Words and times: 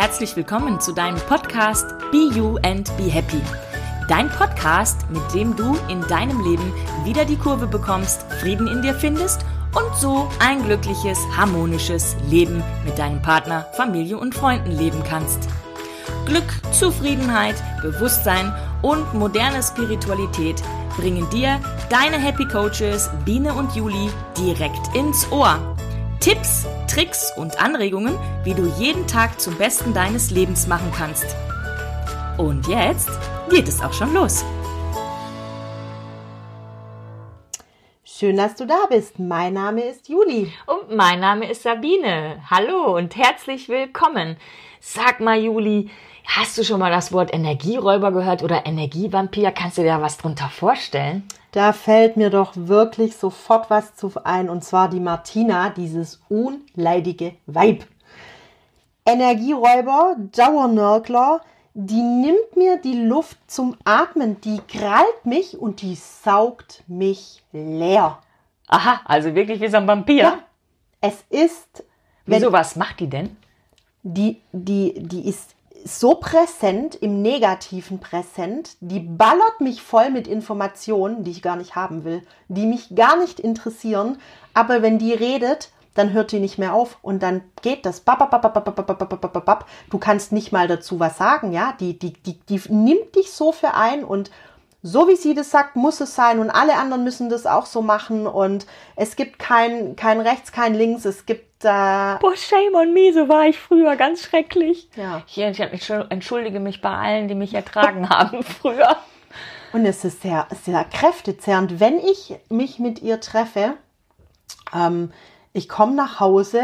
herzlich 0.00 0.34
willkommen 0.34 0.80
zu 0.80 0.94
deinem 0.94 1.18
Podcast 1.28 1.86
Be 2.10 2.30
You 2.34 2.56
and 2.62 2.90
Be 2.96 3.10
Happy. 3.10 3.42
Dein 4.08 4.30
Podcast, 4.30 5.04
mit 5.10 5.20
dem 5.34 5.54
du 5.54 5.76
in 5.90 6.00
deinem 6.08 6.42
Leben 6.42 6.72
wieder 7.04 7.26
die 7.26 7.36
Kurve 7.36 7.66
bekommst, 7.66 8.22
Frieden 8.40 8.66
in 8.66 8.80
dir 8.80 8.94
findest 8.94 9.42
und 9.74 9.94
so 9.94 10.26
ein 10.38 10.64
glückliches, 10.64 11.18
harmonisches 11.36 12.16
Leben 12.30 12.62
mit 12.86 12.98
deinem 12.98 13.20
Partner, 13.20 13.66
Familie 13.74 14.16
und 14.16 14.34
Freunden 14.34 14.70
leben 14.70 15.02
kannst. 15.06 15.50
Glück, 16.24 16.50
Zufriedenheit, 16.72 17.56
Bewusstsein 17.82 18.54
und 18.80 19.12
moderne 19.12 19.62
Spiritualität 19.62 20.62
bringen 20.96 21.28
dir 21.28 21.60
deine 21.90 22.16
Happy 22.16 22.46
Coaches 22.46 23.10
Biene 23.26 23.52
und 23.52 23.76
Juli 23.76 24.08
direkt 24.38 24.96
ins 24.96 25.30
Ohr. 25.30 25.76
Tipps, 26.20 26.66
Tricks 26.90 27.32
und 27.36 27.62
Anregungen, 27.62 28.18
wie 28.42 28.52
du 28.52 28.66
jeden 28.80 29.06
Tag 29.06 29.40
zum 29.40 29.54
Besten 29.54 29.94
deines 29.94 30.32
Lebens 30.32 30.66
machen 30.66 30.90
kannst. 30.92 31.36
Und 32.36 32.66
jetzt 32.66 33.08
geht 33.48 33.68
es 33.68 33.80
auch 33.80 33.92
schon 33.92 34.12
los. 34.12 34.44
Schön, 38.02 38.36
dass 38.36 38.56
du 38.56 38.66
da 38.66 38.86
bist. 38.88 39.20
Mein 39.20 39.54
Name 39.54 39.84
ist 39.84 40.08
Juli. 40.08 40.52
Und 40.66 40.96
mein 40.96 41.20
Name 41.20 41.48
ist 41.48 41.62
Sabine. 41.62 42.42
Hallo 42.50 42.96
und 42.96 43.14
herzlich 43.14 43.68
willkommen. 43.68 44.36
Sag 44.80 45.20
mal, 45.20 45.38
Juli, 45.38 45.90
hast 46.36 46.56
du 46.56 46.64
schon 46.64 46.78
mal 46.78 46.90
das 46.90 47.12
Wort 47.12 47.34
Energieräuber 47.34 48.12
gehört 48.12 48.42
oder 48.42 48.64
Energievampir? 48.64 49.50
Kannst 49.50 49.78
du 49.78 49.82
dir 49.82 49.88
da 49.88 50.02
was 50.02 50.16
drunter 50.16 50.48
vorstellen? 50.48 51.24
Da 51.52 51.72
fällt 51.72 52.16
mir 52.16 52.30
doch 52.30 52.52
wirklich 52.54 53.16
sofort 53.16 53.68
was 53.70 53.96
zu 53.96 54.12
ein, 54.22 54.48
und 54.48 54.62
zwar 54.62 54.88
die 54.88 55.00
Martina, 55.00 55.70
dieses 55.70 56.22
unleidige 56.28 57.34
Weib. 57.46 57.84
Energieräuber, 59.04 60.16
Dauernörgler, 60.36 61.40
die 61.74 62.02
nimmt 62.02 62.56
mir 62.56 62.76
die 62.78 63.02
Luft 63.02 63.38
zum 63.48 63.76
Atmen, 63.84 64.40
die 64.40 64.60
krallt 64.68 65.24
mich 65.24 65.58
und 65.58 65.82
die 65.82 65.96
saugt 65.96 66.84
mich 66.86 67.42
leer. 67.52 68.18
Aha, 68.68 69.00
also 69.04 69.34
wirklich 69.34 69.60
wie 69.60 69.68
so 69.68 69.78
ein 69.78 69.88
Vampir. 69.88 70.22
Ja, 70.22 70.38
es 71.00 71.24
ist. 71.28 71.84
Wieso, 72.26 72.52
was 72.52 72.76
macht 72.76 73.00
die 73.00 73.08
denn? 73.08 73.36
Die, 74.02 74.40
die, 74.52 74.94
die 74.96 75.28
ist 75.28 75.56
so 75.84 76.14
präsent, 76.14 76.94
im 76.94 77.22
Negativen 77.22 77.98
präsent, 77.98 78.76
die 78.80 79.00
ballert 79.00 79.60
mich 79.60 79.82
voll 79.82 80.10
mit 80.10 80.28
Informationen, 80.28 81.24
die 81.24 81.30
ich 81.30 81.42
gar 81.42 81.56
nicht 81.56 81.74
haben 81.74 82.04
will, 82.04 82.22
die 82.48 82.66
mich 82.66 82.94
gar 82.94 83.16
nicht 83.16 83.40
interessieren, 83.40 84.18
aber 84.54 84.82
wenn 84.82 84.98
die 84.98 85.12
redet, 85.12 85.70
dann 85.94 86.12
hört 86.12 86.32
die 86.32 86.40
nicht 86.40 86.58
mehr 86.58 86.72
auf 86.72 86.98
und 87.02 87.22
dann 87.22 87.42
geht 87.62 87.84
das. 87.84 88.04
Du 88.04 89.98
kannst 89.98 90.32
nicht 90.32 90.52
mal 90.52 90.68
dazu 90.68 91.00
was 91.00 91.18
sagen, 91.18 91.52
ja? 91.52 91.74
Die, 91.80 91.98
die, 91.98 92.12
die, 92.12 92.38
die 92.48 92.60
nimmt 92.68 93.16
dich 93.16 93.32
so 93.32 93.52
für 93.52 93.74
ein 93.74 94.04
und 94.04 94.30
so 94.82 95.08
wie 95.08 95.16
sie 95.16 95.34
das 95.34 95.50
sagt, 95.50 95.76
muss 95.76 96.00
es 96.00 96.14
sein 96.14 96.38
und 96.38 96.50
alle 96.50 96.76
anderen 96.76 97.04
müssen 97.04 97.28
das 97.28 97.46
auch 97.46 97.66
so 97.66 97.82
machen 97.82 98.26
und 98.26 98.66
es 98.96 99.14
gibt 99.14 99.38
kein, 99.38 99.94
kein 99.94 100.20
rechts, 100.20 100.52
kein 100.52 100.74
links, 100.74 101.04
es 101.04 101.26
gibt 101.26 101.49
äh 101.64 102.18
Boah, 102.20 102.36
shame 102.36 102.74
on 102.74 102.92
me, 102.92 103.12
so 103.12 103.28
war 103.28 103.46
ich 103.46 103.58
früher, 103.58 103.96
ganz 103.96 104.22
schrecklich. 104.22 104.88
Ja. 104.96 105.22
Ich, 105.26 105.38
ich 105.38 105.90
entschuldige 105.90 106.60
mich 106.60 106.80
bei 106.80 106.90
allen, 106.90 107.28
die 107.28 107.34
mich 107.34 107.54
ertragen 107.54 108.08
haben 108.08 108.42
früher. 108.60 108.96
Und 109.72 109.86
es 109.86 110.04
ist 110.04 110.22
sehr, 110.22 110.46
sehr 110.62 110.84
kräftezehrend, 110.84 111.80
wenn 111.80 111.98
ich 111.98 112.34
mich 112.48 112.78
mit 112.78 113.02
ihr 113.02 113.20
treffe. 113.20 113.74
Ähm, 114.74 115.12
ich 115.52 115.68
komme 115.68 115.94
nach 115.94 116.20
Hause, 116.20 116.62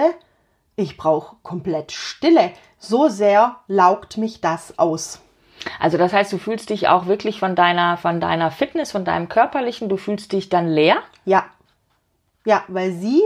ich 0.76 0.96
brauche 0.96 1.36
komplett 1.42 1.92
Stille. 1.92 2.52
So 2.78 3.08
sehr 3.08 3.56
laugt 3.68 4.18
mich 4.18 4.40
das 4.40 4.78
aus. 4.78 5.20
Also 5.80 5.98
das 5.98 6.12
heißt, 6.12 6.32
du 6.32 6.38
fühlst 6.38 6.70
dich 6.70 6.88
auch 6.88 7.06
wirklich 7.06 7.40
von 7.40 7.54
deiner, 7.54 7.96
von 7.96 8.20
deiner 8.20 8.50
Fitness, 8.50 8.92
von 8.92 9.04
deinem 9.04 9.28
körperlichen, 9.28 9.88
du 9.88 9.96
fühlst 9.96 10.32
dich 10.32 10.48
dann 10.48 10.68
leer? 10.68 10.98
Ja. 11.24 11.46
Ja, 12.44 12.62
weil 12.68 12.92
sie, 12.92 13.22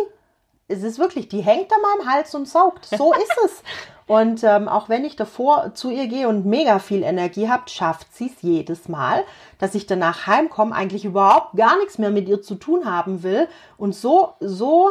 es 0.71 0.83
ist 0.83 0.99
wirklich, 0.99 1.29
die 1.29 1.41
hängt 1.41 1.73
an 1.73 1.81
meinem 1.83 2.11
Hals 2.11 2.35
und 2.35 2.49
saugt. 2.49 2.87
So 2.87 3.13
ist 3.15 3.39
es. 3.45 3.63
Und 4.07 4.43
ähm, 4.43 4.69
auch 4.69 4.89
wenn 4.89 5.05
ich 5.05 5.15
davor 5.17 5.73
zu 5.75 5.91
ihr 5.91 6.09
gehe 6.09 6.29
und 6.29 6.45
mega 6.45 6.79
viel 6.79 7.03
Energie 7.03 7.49
habe, 7.49 7.69
schafft 7.69 8.13
sie 8.15 8.27
es 8.27 8.43
jedes 8.43 8.89
Mal, 8.89 9.25
dass 9.59 9.75
ich 9.75 9.87
danach 9.87 10.27
heimkomme, 10.27 10.75
eigentlich 10.75 11.05
überhaupt 11.05 11.57
gar 11.57 11.79
nichts 11.79 11.99
mehr 11.99 12.11
mit 12.11 12.29
ihr 12.29 12.43
zu 12.43 12.57
tun 12.57 12.87
haben 12.87 13.23
will 13.23 13.47
und 13.77 13.95
so, 13.95 14.35
so 14.41 14.91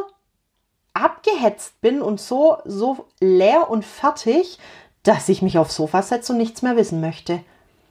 abgehetzt 0.93 1.81
bin 1.81 2.01
und 2.01 2.21
so, 2.21 2.57
so 2.65 3.07
leer 3.19 3.69
und 3.69 3.83
fertig, 3.83 4.57
dass 5.03 5.27
ich 5.29 5.41
mich 5.41 5.57
aufs 5.57 5.75
Sofa 5.75 6.01
setze 6.01 6.31
und 6.31 6.37
nichts 6.37 6.61
mehr 6.61 6.75
wissen 6.75 7.01
möchte. 7.01 7.41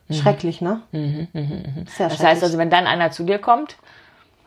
Mhm. 0.08 0.14
Schrecklich, 0.14 0.60
ne? 0.60 0.82
Mhm, 0.92 1.28
mh, 1.32 1.40
mh. 1.42 1.90
Sehr 1.96 2.08
das 2.08 2.22
heißt 2.22 2.42
also, 2.42 2.58
wenn 2.58 2.70
dann 2.70 2.86
einer 2.86 3.10
zu 3.10 3.24
dir 3.24 3.38
kommt, 3.38 3.76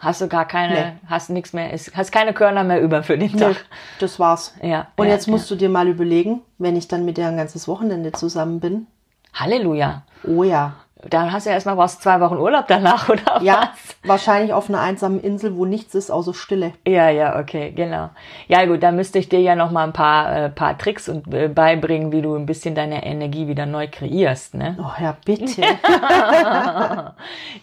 hast 0.02 0.20
du 0.20 0.28
gar 0.28 0.46
keine, 0.46 0.74
nee. 0.74 0.94
hast 1.08 1.30
nichts 1.30 1.54
mehr, 1.54 1.72
hast 1.72 2.12
keine 2.12 2.34
Körner 2.34 2.64
mehr 2.64 2.82
über 2.82 3.04
für 3.04 3.18
den 3.18 3.38
Tag. 3.38 3.52
Nee, 3.52 3.78
das 4.00 4.20
war's. 4.20 4.56
Ja. 4.62 4.88
Und 4.98 5.06
ja, 5.06 5.14
jetzt 5.14 5.28
musst 5.28 5.50
ja. 5.50 5.56
du 5.56 5.60
dir 5.60 5.70
mal 5.70 5.88
überlegen, 5.88 6.42
wenn 6.58 6.76
ich 6.76 6.88
dann 6.88 7.06
mit 7.06 7.18
dir 7.18 7.28
ein 7.28 7.38
ganzes 7.38 7.68
Wochenende 7.68 8.12
zusammen 8.12 8.60
bin. 8.60 8.88
Halleluja. 9.34 10.04
Oh 10.24 10.44
ja. 10.44 10.74
Dann 11.10 11.32
hast 11.32 11.46
du 11.46 11.50
ja 11.50 11.56
erstmal 11.56 11.78
was 11.78 12.00
zwei 12.00 12.20
Wochen 12.20 12.38
Urlaub 12.38 12.66
danach, 12.68 13.10
oder 13.10 13.42
ja, 13.42 13.72
was? 13.72 13.96
wahrscheinlich 14.04 14.54
auf 14.54 14.70
einer 14.70 14.80
einsamen 14.80 15.20
Insel, 15.20 15.56
wo 15.56 15.66
nichts 15.66 15.96
ist, 15.96 16.12
außer 16.12 16.34
Stille. 16.34 16.74
Ja, 16.88 17.10
ja, 17.10 17.40
okay, 17.40 17.72
genau. 17.72 18.10
Ja 18.48 18.66
gut, 18.66 18.84
da 18.84 18.92
müsste 18.92 19.20
ich 19.20 19.30
dir 19.30 19.40
ja 19.40 19.56
noch 19.56 19.72
mal 19.72 19.84
ein 19.84 19.94
paar, 19.94 20.36
äh, 20.36 20.50
paar 20.50 20.78
Tricks 20.78 21.10
und, 21.10 21.34
äh, 21.34 21.48
beibringen, 21.48 22.12
wie 22.12 22.22
du 22.22 22.36
ein 22.36 22.46
bisschen 22.46 22.76
deine 22.76 23.06
Energie 23.06 23.48
wieder 23.48 23.66
neu 23.66 23.88
kreierst, 23.92 24.54
ne? 24.54 24.78
Oh 24.80 25.02
ja, 25.02 25.18
bitte. 25.26 25.62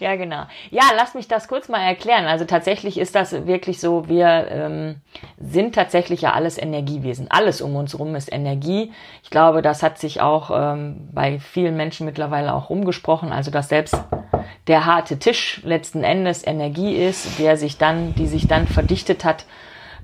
ja, 0.00 0.16
genau. 0.16 0.42
Ja, 0.70 0.82
lass 0.96 1.14
mich 1.14 1.28
das 1.28 1.48
kurz 1.48 1.68
mal 1.68 1.80
erklären. 1.80 2.26
Also 2.26 2.44
tatsächlich 2.44 2.98
ist 2.98 3.14
das 3.14 3.46
wirklich 3.46 3.80
so, 3.80 4.08
wir 4.08 4.48
ähm, 4.50 4.96
sind 5.38 5.74
tatsächlich 5.74 6.22
ja 6.22 6.32
alles 6.32 6.58
Energiewesen. 6.58 7.30
Alles 7.30 7.60
um 7.60 7.76
uns 7.76 7.98
rum 7.98 8.14
ist 8.14 8.32
Energie. 8.32 8.92
Ich 9.22 9.30
glaube, 9.30 9.62
das 9.62 9.82
hat 9.82 9.98
sich 9.98 10.20
auch 10.20 10.50
ähm, 10.52 11.08
bei 11.12 11.38
vielen 11.38 11.76
Menschen 11.76 12.06
mittlerweile 12.06 12.54
auch 12.54 12.70
rumgesprochen 12.70 13.27
machen, 13.28 13.36
also 13.36 13.50
dass 13.50 13.68
selbst 13.68 13.96
der 14.66 14.86
harte 14.86 15.18
Tisch 15.18 15.60
letzten 15.64 16.04
Endes 16.04 16.46
Energie 16.46 16.94
ist, 16.94 17.38
der 17.38 17.56
sich 17.56 17.78
dann, 17.78 18.14
die 18.14 18.26
sich 18.26 18.46
dann 18.46 18.66
verdichtet 18.66 19.24
hat 19.24 19.44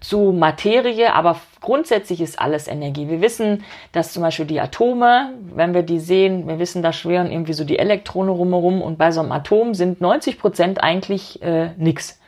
zu 0.01 0.33
Materie, 0.33 1.15
aber 1.15 1.41
grundsätzlich 1.63 2.21
ist 2.21 2.39
alles 2.39 2.69
Energie. 2.69 3.09
Wir 3.09 3.23
wissen, 3.23 3.65
dass 3.93 4.13
zum 4.13 4.23
Beispiel 4.23 4.45
die 4.45 4.61
Atome, 4.61 5.33
wenn 5.55 5.73
wir 5.73 5.83
die 5.83 5.99
sehen, 5.99 6.47
wir 6.47 6.59
wissen, 6.59 6.83
da 6.83 6.93
schwirren 6.93 7.31
irgendwie 7.31 7.55
so 7.55 7.65
die 7.65 7.79
Elektronen 7.79 8.35
rumherum 8.35 8.83
und 8.83 8.99
bei 8.99 9.13
so 9.13 9.21
einem 9.21 9.33
Atom 9.33 9.73
sind 9.73 10.03
90 10.03 10.39
Prozent 10.39 10.83
eigentlich 10.83 11.43
äh, 11.43 11.71
nix. 11.79 12.21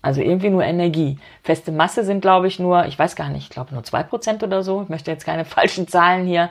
Also 0.00 0.22
irgendwie 0.22 0.48
nur 0.48 0.64
Energie. 0.64 1.18
Feste 1.42 1.72
Masse 1.72 2.04
sind, 2.04 2.22
glaube 2.22 2.46
ich, 2.46 2.58
nur, 2.58 2.86
ich 2.86 2.98
weiß 2.98 3.16
gar 3.16 3.28
nicht, 3.28 3.44
ich 3.44 3.50
glaube 3.50 3.74
nur 3.74 3.84
zwei 3.84 4.02
Prozent 4.02 4.42
oder 4.42 4.62
so. 4.62 4.80
Ich 4.82 4.88
möchte 4.88 5.10
jetzt 5.10 5.26
keine 5.26 5.44
falschen 5.56 5.88
Zahlen 5.88 6.26
hier 6.26 6.48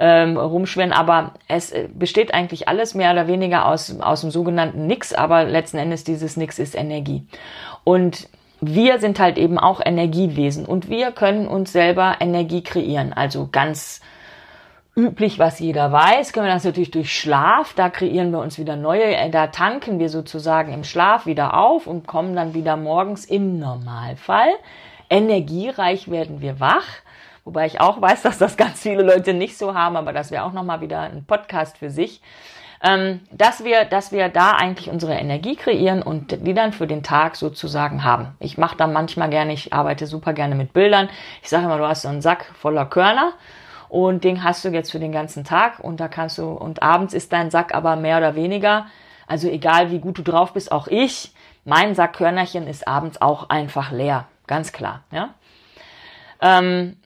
ähm, 0.00 0.38
rumschwirren, 0.38 0.92
aber 0.92 1.34
es 1.46 1.70
äh, 1.70 1.88
besteht 1.92 2.32
eigentlich 2.32 2.68
alles 2.68 2.94
mehr 2.94 3.12
oder 3.12 3.28
weniger 3.28 3.66
aus, 3.66 4.00
aus 4.00 4.22
dem 4.22 4.30
sogenannten 4.30 4.86
Nix, 4.86 5.12
aber 5.12 5.44
letzten 5.44 5.76
Endes 5.76 6.04
dieses 6.04 6.38
Nix 6.38 6.58
ist 6.58 6.74
Energie. 6.74 7.26
Und 7.84 8.28
wir 8.62 8.98
sind 8.98 9.20
halt 9.20 9.36
eben 9.36 9.58
auch 9.58 9.80
Energiewesen 9.84 10.64
und 10.64 10.88
wir 10.88 11.12
können 11.12 11.46
uns 11.46 11.72
selber 11.72 12.16
Energie 12.20 12.62
kreieren. 12.62 13.12
Also 13.12 13.48
ganz 13.52 14.00
üblich, 14.96 15.38
was 15.38 15.58
jeder 15.60 15.92
weiß, 15.92 16.32
können 16.32 16.46
wir 16.46 16.54
das 16.54 16.64
natürlich 16.64 16.90
durch 16.90 17.14
Schlaf, 17.14 17.74
da 17.74 17.90
kreieren 17.90 18.32
wir 18.32 18.40
uns 18.40 18.58
wieder 18.58 18.76
neue, 18.76 19.14
äh, 19.14 19.28
da 19.28 19.48
tanken 19.48 19.98
wir 19.98 20.08
sozusagen 20.08 20.72
im 20.72 20.82
Schlaf 20.82 21.26
wieder 21.26 21.58
auf 21.58 21.86
und 21.86 22.06
kommen 22.06 22.34
dann 22.34 22.54
wieder 22.54 22.78
morgens 22.78 23.26
im 23.26 23.58
Normalfall. 23.58 24.48
Energiereich 25.10 26.10
werden 26.10 26.40
wir 26.40 26.58
wach 26.58 26.86
Wobei 27.44 27.66
ich 27.66 27.80
auch 27.80 28.00
weiß, 28.00 28.22
dass 28.22 28.38
das 28.38 28.56
ganz 28.56 28.80
viele 28.80 29.02
Leute 29.02 29.34
nicht 29.34 29.56
so 29.56 29.74
haben, 29.74 29.96
aber 29.96 30.12
das 30.12 30.30
wäre 30.30 30.44
auch 30.44 30.52
nochmal 30.52 30.80
wieder 30.80 31.00
ein 31.00 31.24
Podcast 31.24 31.78
für 31.78 31.90
sich. 31.90 32.20
Ähm, 32.82 33.20
dass 33.30 33.62
wir, 33.62 33.84
dass 33.84 34.10
wir 34.10 34.30
da 34.30 34.52
eigentlich 34.52 34.88
unsere 34.88 35.12
Energie 35.12 35.54
kreieren 35.54 36.02
und 36.02 36.46
die 36.46 36.54
dann 36.54 36.72
für 36.72 36.86
den 36.86 37.02
Tag 37.02 37.36
sozusagen 37.36 38.04
haben. 38.04 38.34
Ich 38.38 38.56
mache 38.56 38.76
da 38.76 38.86
manchmal 38.86 39.28
gerne, 39.28 39.52
ich 39.52 39.74
arbeite 39.74 40.06
super 40.06 40.32
gerne 40.32 40.54
mit 40.54 40.72
Bildern. 40.72 41.10
Ich 41.42 41.50
sage 41.50 41.66
immer, 41.66 41.76
du 41.76 41.86
hast 41.86 42.02
so 42.02 42.08
einen 42.08 42.22
Sack 42.22 42.46
voller 42.54 42.86
Körner 42.86 43.34
und 43.90 44.24
den 44.24 44.44
hast 44.44 44.64
du 44.64 44.70
jetzt 44.70 44.92
für 44.92 45.00
den 45.00 45.12
ganzen 45.12 45.44
Tag 45.44 45.80
und 45.80 46.00
da 46.00 46.08
kannst 46.08 46.38
du, 46.38 46.48
und 46.48 46.82
abends 46.82 47.12
ist 47.12 47.32
dein 47.34 47.50
Sack 47.50 47.74
aber 47.74 47.96
mehr 47.96 48.16
oder 48.16 48.34
weniger, 48.34 48.86
also 49.26 49.48
egal 49.48 49.90
wie 49.90 49.98
gut 49.98 50.16
du 50.16 50.22
drauf 50.22 50.54
bist, 50.54 50.72
auch 50.72 50.86
ich, 50.86 51.34
mein 51.64 51.94
Sack 51.94 52.14
Körnerchen 52.14 52.66
ist 52.66 52.88
abends 52.88 53.20
auch 53.20 53.50
einfach 53.50 53.90
leer, 53.90 54.26
ganz 54.46 54.72
klar, 54.72 55.02
ja. 55.10 55.34
Ähm, 56.40 56.96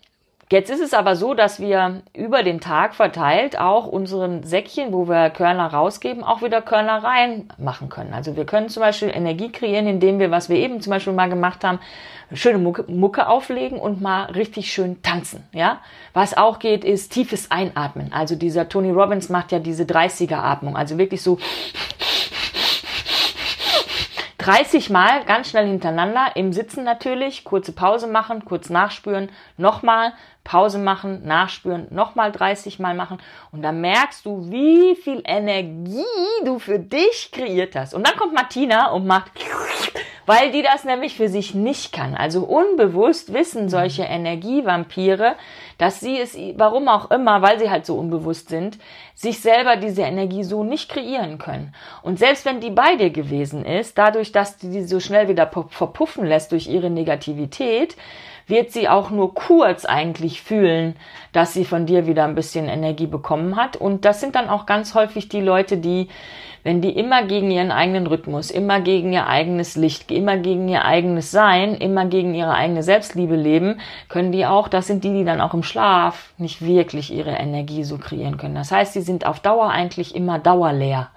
Jetzt 0.54 0.70
ist 0.70 0.80
es 0.80 0.94
aber 0.94 1.16
so, 1.16 1.34
dass 1.34 1.58
wir 1.58 2.02
über 2.16 2.44
den 2.44 2.60
Tag 2.60 2.94
verteilt 2.94 3.58
auch 3.58 3.88
unseren 3.88 4.44
Säckchen, 4.44 4.92
wo 4.92 5.08
wir 5.08 5.30
Körner 5.30 5.66
rausgeben, 5.66 6.22
auch 6.22 6.42
wieder 6.42 6.62
Körner 6.62 7.02
reinmachen 7.02 7.88
können. 7.88 8.14
Also 8.14 8.36
wir 8.36 8.46
können 8.46 8.68
zum 8.68 8.80
Beispiel 8.80 9.10
Energie 9.12 9.50
kreieren, 9.50 9.88
indem 9.88 10.20
wir, 10.20 10.30
was 10.30 10.48
wir 10.48 10.54
eben 10.54 10.80
zum 10.80 10.92
Beispiel 10.92 11.12
mal 11.12 11.28
gemacht 11.28 11.64
haben, 11.64 11.80
schöne 12.32 12.58
Mucke, 12.58 12.84
Mucke 12.86 13.26
auflegen 13.26 13.80
und 13.80 14.00
mal 14.00 14.26
richtig 14.26 14.72
schön 14.72 15.02
tanzen. 15.02 15.42
Ja, 15.50 15.80
was 16.12 16.36
auch 16.36 16.60
geht, 16.60 16.84
ist 16.84 17.12
tiefes 17.12 17.50
Einatmen. 17.50 18.12
Also 18.12 18.36
dieser 18.36 18.68
Tony 18.68 18.92
Robbins 18.92 19.28
macht 19.30 19.50
ja 19.50 19.58
diese 19.58 19.82
30er 19.82 20.36
Atmung, 20.36 20.76
also 20.76 20.98
wirklich 20.98 21.20
so 21.20 21.36
30 24.44 24.90
Mal 24.90 25.24
ganz 25.24 25.48
schnell 25.48 25.66
hintereinander, 25.66 26.32
im 26.34 26.52
Sitzen 26.52 26.84
natürlich, 26.84 27.44
kurze 27.44 27.72
Pause 27.72 28.06
machen, 28.06 28.44
kurz 28.44 28.68
nachspüren, 28.68 29.30
nochmal, 29.56 30.12
Pause 30.44 30.78
machen, 30.78 31.22
nachspüren, 31.24 31.86
nochmal 31.90 32.30
30 32.30 32.78
Mal 32.78 32.94
machen 32.94 33.18
und 33.50 33.62
dann 33.62 33.80
merkst 33.80 34.26
du, 34.26 34.50
wie 34.50 34.94
viel 34.94 35.22
Energie 35.24 36.04
du 36.44 36.58
für 36.58 36.78
dich 36.78 37.30
kreiert 37.32 37.74
hast. 37.74 37.94
Und 37.94 38.06
dann 38.06 38.16
kommt 38.16 38.34
Martina 38.34 38.90
und 38.90 39.06
macht, 39.06 39.32
weil 40.26 40.52
die 40.52 40.62
das 40.62 40.84
nämlich 40.84 41.16
für 41.16 41.30
sich 41.30 41.54
nicht 41.54 41.92
kann. 41.92 42.14
Also 42.14 42.44
unbewusst 42.44 43.32
wissen 43.32 43.70
solche 43.70 44.02
Energievampire, 44.02 45.36
dass 45.78 46.00
sie 46.00 46.18
es, 46.18 46.36
warum 46.56 46.88
auch 46.88 47.10
immer, 47.10 47.40
weil 47.40 47.58
sie 47.58 47.70
halt 47.70 47.86
so 47.86 47.96
unbewusst 47.96 48.50
sind, 48.50 48.78
sich 49.14 49.40
selber 49.40 49.76
diese 49.76 50.02
Energie 50.02 50.44
so 50.44 50.62
nicht 50.62 50.90
kreieren 50.90 51.38
können. 51.38 51.74
Und 52.02 52.18
selbst 52.18 52.44
wenn 52.44 52.60
die 52.60 52.70
bei 52.70 52.96
dir 52.96 53.10
gewesen 53.10 53.64
ist, 53.64 53.96
dadurch, 53.96 54.30
dass 54.30 54.58
die 54.58 54.68
die 54.68 54.84
so 54.84 55.00
schnell 55.00 55.28
wieder 55.28 55.50
verpuffen 55.70 56.26
lässt 56.26 56.52
durch 56.52 56.66
ihre 56.66 56.90
Negativität, 56.90 57.96
wird 58.46 58.72
sie 58.72 58.88
auch 58.88 59.10
nur 59.10 59.34
kurz 59.34 59.84
eigentlich 59.84 60.42
fühlen, 60.42 60.96
dass 61.32 61.54
sie 61.54 61.64
von 61.64 61.86
dir 61.86 62.06
wieder 62.06 62.24
ein 62.24 62.34
bisschen 62.34 62.68
Energie 62.68 63.06
bekommen 63.06 63.56
hat. 63.56 63.76
Und 63.76 64.04
das 64.04 64.20
sind 64.20 64.34
dann 64.34 64.48
auch 64.48 64.66
ganz 64.66 64.94
häufig 64.94 65.28
die 65.28 65.40
Leute, 65.40 65.78
die, 65.78 66.08
wenn 66.62 66.80
die 66.80 66.90
immer 66.90 67.24
gegen 67.24 67.50
ihren 67.50 67.70
eigenen 67.70 68.06
Rhythmus, 68.06 68.50
immer 68.50 68.80
gegen 68.80 69.12
ihr 69.12 69.26
eigenes 69.26 69.76
Licht, 69.76 70.10
immer 70.10 70.36
gegen 70.36 70.68
ihr 70.68 70.84
eigenes 70.84 71.30
Sein, 71.30 71.74
immer 71.74 72.06
gegen 72.06 72.34
ihre 72.34 72.54
eigene 72.54 72.82
Selbstliebe 72.82 73.36
leben, 73.36 73.80
können 74.08 74.32
die 74.32 74.46
auch, 74.46 74.68
das 74.68 74.86
sind 74.86 75.04
die, 75.04 75.12
die 75.12 75.24
dann 75.24 75.40
auch 75.40 75.54
im 75.54 75.62
Schlaf 75.62 76.32
nicht 76.38 76.64
wirklich 76.64 77.12
ihre 77.12 77.32
Energie 77.32 77.84
so 77.84 77.98
kreieren 77.98 78.36
können. 78.36 78.54
Das 78.54 78.72
heißt, 78.72 78.92
sie 78.94 79.02
sind 79.02 79.26
auf 79.26 79.40
Dauer 79.40 79.70
eigentlich 79.70 80.14
immer 80.14 80.38
dauerleer. 80.38 81.10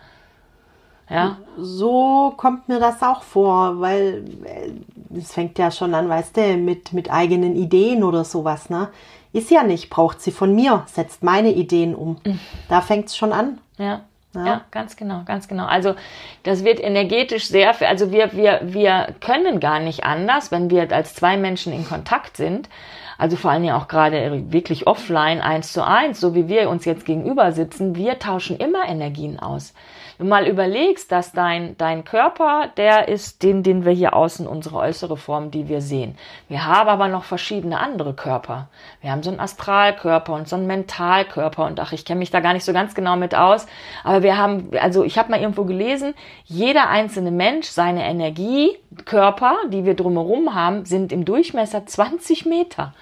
Ja. 1.10 1.38
So 1.58 2.34
kommt 2.36 2.68
mir 2.68 2.80
das 2.80 3.02
auch 3.02 3.24
vor, 3.24 3.80
weil 3.80 4.26
äh, 4.44 5.18
es 5.18 5.32
fängt 5.32 5.58
ja 5.58 5.72
schon 5.72 5.94
an, 5.94 6.10
weißt 6.10 6.36
du, 6.38 6.58
mit, 6.58 6.94
mit 6.94 7.12
eigenen 7.12 7.56
Ideen 7.56 8.04
oder 8.04 8.24
sowas, 8.24 8.70
ne? 8.70 8.90
Ist 9.34 9.52
ja 9.52 9.64
nicht, 9.64 9.90
braucht 9.90 10.22
sie 10.22 10.32
von 10.32 10.56
mir, 10.56 10.84
setzt 10.88 11.24
meine 11.24 11.52
Ideen 11.54 11.96
um. 11.96 12.18
Mhm. 12.26 12.40
Da 12.70 12.82
fängt 12.82 13.08
es 13.08 13.18
schon 13.18 13.34
an. 13.34 13.60
Ja. 13.78 14.02
Ja. 14.38 14.46
ja. 14.46 14.62
ganz 14.72 14.96
genau, 14.96 15.24
ganz 15.26 15.48
genau. 15.48 15.66
Also 15.66 15.96
das 16.44 16.64
wird 16.64 16.80
energetisch 16.80 17.48
sehr, 17.48 17.76
also 17.88 18.12
wir, 18.12 18.34
wir, 18.34 18.62
wir 18.64 19.16
können 19.20 19.60
gar 19.60 19.80
nicht 19.80 20.04
anders, 20.04 20.52
wenn 20.52 20.70
wir 20.70 20.92
als 20.92 21.16
zwei 21.16 21.38
Menschen 21.38 21.74
in 21.74 21.88
Kontakt 21.88 22.38
sind, 22.38 22.70
also 23.18 23.36
vor 23.36 23.52
allen 23.52 23.64
Dingen 23.64 23.74
auch 23.74 23.88
gerade 23.88 24.52
wirklich 24.52 24.86
offline, 24.86 25.42
eins 25.42 25.74
zu 25.74 25.86
eins, 25.86 26.20
so 26.20 26.36
wie 26.36 26.48
wir 26.48 26.70
uns 26.70 26.86
jetzt 26.86 27.06
gegenüber 27.06 27.52
sitzen, 27.52 27.96
wir 27.96 28.20
tauschen 28.20 28.58
immer 28.58 28.88
Energien 28.88 29.40
aus. 29.40 29.74
Wenn 30.18 30.28
du 30.28 30.30
mal 30.32 30.48
überlegst, 30.48 31.12
dass 31.12 31.32
dein, 31.32 31.78
dein 31.78 32.04
Körper, 32.04 32.70
der 32.76 33.08
ist 33.08 33.44
den, 33.44 33.62
den 33.62 33.86
wir 33.86 33.92
hier 33.92 34.16
außen, 34.16 34.48
unsere 34.48 34.78
äußere 34.78 35.16
Form, 35.16 35.52
die 35.52 35.68
wir 35.68 35.80
sehen. 35.82 36.18
Wir 36.48 36.66
haben 36.66 36.90
aber 36.90 37.08
noch 37.08 37.24
verschiedene 37.24 37.80
andere 37.80 38.16
Körper. 38.16 38.68
Wir 39.02 39.12
haben 39.12 39.22
so 39.22 39.30
einen 39.30 39.40
Astralkörper 39.40 40.34
und 40.34 40.48
so 40.48 40.56
einen 40.56 40.66
Mentalkörper 40.66 41.66
und 41.66 41.80
ach, 41.80 41.92
ich 41.92 42.04
kenne 42.04 42.18
mich 42.18 42.32
da 42.32 42.40
gar 42.40 42.54
nicht 42.54 42.66
so 42.66 42.74
ganz 42.74 42.96
genau 42.96 43.16
mit 43.16 43.36
aus. 43.36 43.68
Aber 44.04 44.24
wir 44.28 44.38
haben, 44.38 44.72
also 44.78 45.06
ich 45.06 45.18
habe 45.18 45.32
mal 45.32 45.40
irgendwo 45.40 45.64
gelesen, 45.64 46.14
jeder 46.44 46.90
einzelne 46.90 47.32
Mensch, 47.32 47.68
seine 47.68 48.04
Energiekörper, 48.04 49.56
die 49.70 49.86
wir 49.86 49.94
drumherum 49.94 50.54
haben, 50.54 50.84
sind 50.84 51.14
im 51.14 51.24
Durchmesser 51.24 51.86
20 51.86 52.46
Meter. 52.46 52.94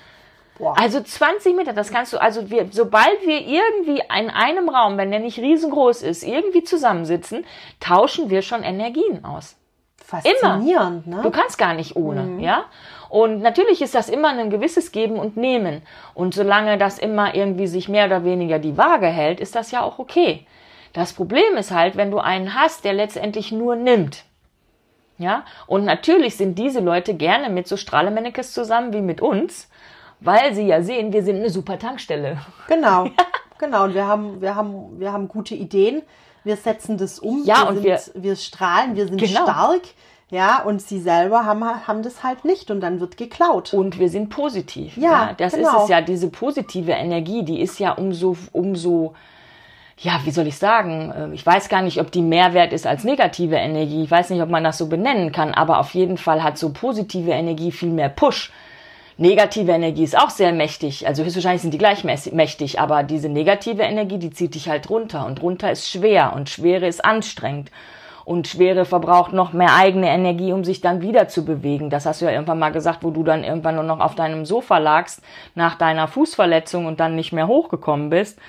Boah. 0.60 0.75
Also 0.80 1.01
20 1.01 1.56
Meter, 1.56 1.74
das 1.74 1.92
kannst 1.92 2.13
du, 2.13 2.22
also 2.22 2.51
wir, 2.51 2.68
sobald 2.69 3.25
wir 3.25 3.42
irgendwie 3.42 4.04
in 4.19 4.30
einem 4.30 4.69
Raum, 4.69 5.00
wenn 5.00 5.10
der 5.10 5.19
nicht 5.19 5.39
riesengroß 5.39 6.04
ist, 6.04 6.22
irgendwie 6.22 6.63
zusammensitzen, 6.63 7.44
tauschen 7.80 8.30
wir 8.30 8.44
schon 8.44 8.62
Energien 8.62 9.25
aus. 9.25 9.57
Faszinierend, 10.06 11.07
immer. 11.07 11.18
ne? 11.18 11.24
Du 11.24 11.31
kannst 11.31 11.57
gar 11.57 11.74
nicht 11.74 11.95
ohne, 11.95 12.22
mhm. 12.22 12.39
ja? 12.39 12.66
Und 13.10 13.42
natürlich 13.42 13.81
ist 13.81 13.95
das 13.95 14.10
immer 14.10 14.30
ein 14.30 14.51
gewisses 14.51 14.92
Geben 14.92 15.18
und 15.18 15.38
Nehmen. 15.38 15.81
Und 16.13 16.36
solange 16.36 16.77
das 16.77 17.00
immer 17.00 17.33
irgendwie 17.33 17.66
sich 17.66 17.89
mehr 17.89 18.06
oder 18.06 18.24
weniger 18.24 18.60
die 18.60 18.77
Waage 18.77 19.07
hält, 19.07 19.39
ist 19.39 19.56
das 19.56 19.72
ja 19.72 19.81
auch 19.81 19.98
okay. 19.98 20.45
Das 20.95 21.13
Problem 21.13 21.56
ist 21.57 21.69
halt, 21.69 21.95
wenn 21.95 22.09
du 22.09 22.18
einen 22.18 22.56
hast, 22.56 22.83
der 22.83 22.94
letztendlich 22.94 23.51
nur 23.51 23.75
nimmt. 23.75 24.24
Ja? 25.19 25.45
Und 25.68 25.86
natürlich 25.86 26.36
sind 26.36 26.57
diese 26.57 26.80
Leute 26.80 27.13
gerne 27.13 27.50
mit 27.50 27.68
so 27.68 27.77
Strahlemennekes 27.77 28.51
zusammen 28.51 28.92
wie 28.94 29.01
mit 29.01 29.21
uns 29.21 29.69
weil 30.19 30.53
sie 30.53 30.63
ja 30.63 30.81
sehen, 30.81 31.13
wir 31.13 31.24
sind 31.24 31.38
eine 31.38 31.50
super 31.50 31.80
Tankstelle. 31.80 32.38
Genau, 32.68 33.07
genau. 33.57 33.83
Und 33.86 33.94
wir 33.94 34.07
haben, 34.07 34.42
wir 34.42 34.56
haben, 34.56 35.00
wir 35.00 35.13
haben 35.13 35.27
gute 35.27 35.56
Ideen. 35.56 36.01
Wir 36.44 36.57
setzen 36.57 36.98
das 36.98 37.19
um. 37.19 37.44
Ja, 37.45 37.62
wir 37.62 37.68
und 37.69 37.75
sind, 37.75 37.86
wir, 37.86 38.00
wir 38.15 38.36
strahlen, 38.36 38.95
wir 38.95 39.07
sind 39.07 39.18
genau. 39.18 39.44
stark. 39.44 39.81
Ja, 40.31 40.63
und 40.63 40.81
sie 40.81 41.00
selber 41.00 41.45
haben, 41.45 41.63
haben 41.63 42.01
das 42.01 42.24
halt 42.24 42.45
nicht 42.45 42.71
und 42.71 42.81
dann 42.81 43.00
wird 43.00 43.15
geklaut. 43.18 43.74
Und 43.74 44.00
wir 44.00 44.09
sind 44.09 44.30
positiv. 44.30 44.98
Ja, 44.98 45.12
ja 45.12 45.33
das 45.38 45.53
genau. 45.53 45.77
ist 45.77 45.83
es 45.83 45.89
ja. 45.89 46.01
Diese 46.01 46.30
positive 46.30 46.91
Energie, 46.91 47.44
die 47.44 47.62
ist 47.62 47.80
ja 47.80 47.91
umso, 47.91 48.36
umso, 48.51 49.13
ja, 49.97 50.19
wie 50.25 50.31
soll 50.31 50.47
ich 50.47 50.57
sagen? 50.57 51.12
Äh, 51.12 51.33
ich 51.33 51.45
weiß 51.45 51.69
gar 51.69 51.81
nicht, 51.81 52.00
ob 52.00 52.12
die 52.12 52.21
Mehrwert 52.21 52.74
ist 52.74 52.88
als 52.88 53.03
negative 53.03 53.56
Energie. 53.56 54.03
Ich 54.03 54.12
weiß 54.12 54.30
nicht, 54.30 54.42
ob 54.42 54.50
man 54.50 54.63
das 54.63 54.77
so 54.77 54.88
benennen 54.88 55.31
kann, 55.31 55.53
aber 55.53 55.80
auf 55.80 55.94
jeden 55.94 56.18
Fall 56.18 56.44
hat 56.44 56.57
so 56.57 56.74
positive 56.74 57.31
Energie 57.31 57.71
viel 57.71 57.89
mehr 57.92 58.09
Push. 58.09 58.51
Negative 59.18 59.71
Energie 59.71 60.03
ist 60.03 60.18
auch 60.18 60.30
sehr 60.30 60.51
mächtig. 60.51 61.07
Also 61.07 61.24
höchstwahrscheinlich 61.24 61.62
sind 61.62 61.74
die 61.74 61.77
gleich 61.77 62.03
mächtig, 62.03 62.81
aber 62.81 63.03
diese 63.03 63.30
negative 63.30 63.83
Energie, 63.83 64.18
die 64.18 64.31
zieht 64.31 64.56
dich 64.56 64.68
halt 64.68 64.89
runter. 64.89 65.25
Und 65.25 65.42
runter 65.42 65.71
ist 65.71 65.89
schwer 65.89 66.33
und 66.36 66.50
Schwere 66.50 66.86
ist 66.88 67.06
anstrengend. 67.06 67.71
Und 68.25 68.48
Schwere 68.48 68.83
verbraucht 68.86 69.31
noch 69.31 69.53
mehr 69.53 69.74
eigene 69.75 70.09
Energie, 70.09 70.51
um 70.51 70.65
sich 70.65 70.81
dann 70.81 71.01
wieder 71.01 71.30
zu 71.30 71.45
bewegen. 71.45 71.89
Das 71.89 72.06
hast 72.06 72.21
du 72.21 72.25
ja 72.25 72.31
irgendwann 72.31 72.59
mal 72.59 72.71
gesagt, 72.71 73.03
wo 73.03 73.12
du 73.12 73.24
dann 73.24 73.44
irgendwann 73.44 73.75
nur 73.75 73.83
noch 73.83 74.00
auf 74.00 74.15
deinem 74.15 74.45
Sofa 74.45 74.80
lagst 74.80 75.21
nach 75.53 75.75
deiner 75.75 76.07
Fußverletzung 76.09 76.86
und 76.86 77.00
dann 77.00 77.15
nicht 77.15 77.31
mehr 77.31 77.48
hochgekommen 77.48 78.09
bist. 78.09 78.39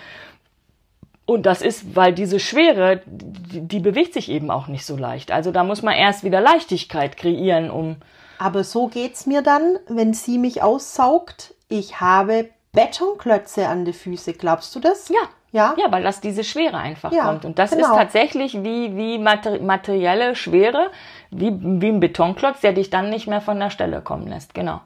Und 1.26 1.44
das 1.44 1.61
ist, 1.61 1.96
weil 1.96 2.14
diese 2.14 2.38
Schwere, 2.38 3.02
die, 3.06 3.61
die 3.61 3.81
bewegt 3.81 4.14
sich 4.14 4.31
eben 4.31 4.50
auch 4.50 4.69
nicht 4.69 4.87
so 4.87 4.96
leicht. 4.96 5.32
Also 5.32 5.50
da 5.50 5.64
muss 5.64 5.82
man 5.82 5.94
erst 5.94 6.23
wieder 6.23 6.40
Leichtigkeit 6.40 7.17
kreieren, 7.17 7.70
um 7.70 7.96
aber 8.38 8.64
so 8.64 8.88
geht's 8.88 9.26
mir 9.26 9.43
dann, 9.43 9.78
wenn 9.88 10.12
sie 10.12 10.38
mich 10.38 10.62
aussaugt. 10.62 11.54
Ich 11.68 12.00
habe 12.00 12.50
Betonklötze 12.73 13.68
an 13.68 13.85
den 13.85 13.95
Füßen. 13.95 14.35
Glaubst 14.38 14.75
du 14.75 14.80
das? 14.80 15.09
Ja. 15.09 15.28
Ja, 15.52 15.75
ja, 15.78 15.90
weil 15.90 16.02
das 16.02 16.21
diese 16.21 16.45
Schwere 16.45 16.76
einfach 16.76 17.12
ja, 17.12 17.25
kommt. 17.25 17.47
Und 17.47 17.59
das 17.59 17.71
genau. 17.71 17.87
ist 17.87 17.97
tatsächlich 17.97 18.62
wie, 18.62 18.95
wie 18.95 19.16
materielle 19.18 20.35
Schwere, 20.35 20.90
wie, 21.30 21.50
wie 21.50 21.88
ein 21.88 22.00
Betonklotz, 22.00 22.61
der 22.61 22.75
dich 22.75 22.90
dann 22.90 23.09
nicht 23.09 23.26
mehr 23.26 23.40
von 23.40 23.59
der 23.59 23.71
Stelle 23.71 24.02
kommen 24.02 24.26
lässt. 24.26 24.52
Genau. 24.52 24.83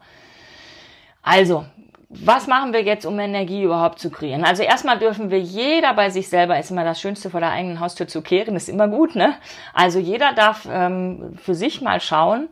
Also, 1.23 1.65
was 2.13 2.47
machen 2.47 2.73
wir 2.73 2.83
jetzt, 2.83 3.05
um 3.05 3.17
Energie 3.19 3.63
überhaupt 3.63 3.99
zu 3.99 4.09
kreieren? 4.09 4.43
Also 4.43 4.63
erstmal 4.63 4.99
dürfen 4.99 5.31
wir 5.31 5.39
jeder 5.39 5.93
bei 5.93 6.09
sich 6.09 6.27
selber, 6.27 6.59
ist 6.59 6.69
immer 6.69 6.83
das 6.83 6.99
Schönste 6.99 7.29
vor 7.29 7.39
der 7.39 7.51
eigenen 7.51 7.79
Haustür 7.79 8.07
zu 8.07 8.21
kehren, 8.21 8.55
ist 8.57 8.67
immer 8.67 8.89
gut, 8.89 9.15
ne? 9.15 9.35
Also 9.73 9.97
jeder 9.97 10.33
darf 10.33 10.67
ähm, 10.69 11.37
für 11.41 11.55
sich 11.55 11.81
mal 11.81 12.01
schauen, 12.01 12.49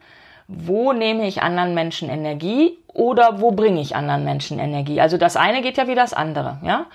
wo 0.48 0.94
nehme 0.94 1.28
ich 1.28 1.44
anderen 1.44 1.74
Menschen 1.74 2.10
Energie 2.10 2.78
oder 2.88 3.42
wo 3.42 3.52
bringe 3.52 3.82
ich 3.82 3.98
anderen 3.98 4.24
Menschen 4.24 4.60
Energie. 4.60 5.02
Also 5.02 5.18
das 5.18 5.36
eine 5.36 5.62
geht 5.62 5.78
ja 5.78 5.88
wie 5.88 5.96
das 5.96 6.14
andere, 6.14 6.60
ja. 6.64 6.86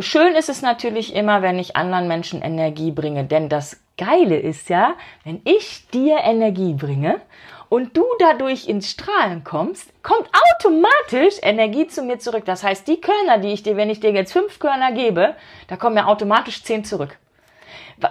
Schön 0.00 0.34
ist 0.34 0.50
es 0.50 0.60
natürlich 0.60 1.14
immer, 1.14 1.40
wenn 1.40 1.58
ich 1.58 1.74
anderen 1.74 2.08
Menschen 2.08 2.42
Energie 2.42 2.90
bringe, 2.90 3.24
denn 3.24 3.48
das 3.48 3.80
Geile 3.96 4.36
ist 4.38 4.68
ja, 4.68 4.92
wenn 5.24 5.40
ich 5.44 5.88
dir 5.88 6.18
Energie 6.22 6.74
bringe 6.74 7.20
und 7.68 7.96
du 7.96 8.04
dadurch 8.18 8.68
ins 8.68 8.90
Strahlen 8.90 9.44
kommst, 9.44 9.90
kommt 10.02 10.28
automatisch 10.54 11.36
Energie 11.42 11.86
zu 11.86 12.02
mir 12.02 12.18
zurück. 12.18 12.44
Das 12.44 12.62
heißt, 12.62 12.88
die 12.88 13.00
Körner, 13.00 13.38
die 13.38 13.52
ich 13.52 13.62
dir, 13.62 13.76
wenn 13.76 13.90
ich 13.90 14.00
dir 14.00 14.12
jetzt 14.12 14.32
fünf 14.32 14.58
Körner 14.58 14.92
gebe, 14.92 15.34
da 15.68 15.76
kommen 15.76 15.96
ja 15.96 16.06
automatisch 16.06 16.62
zehn 16.62 16.84
zurück. 16.84 17.18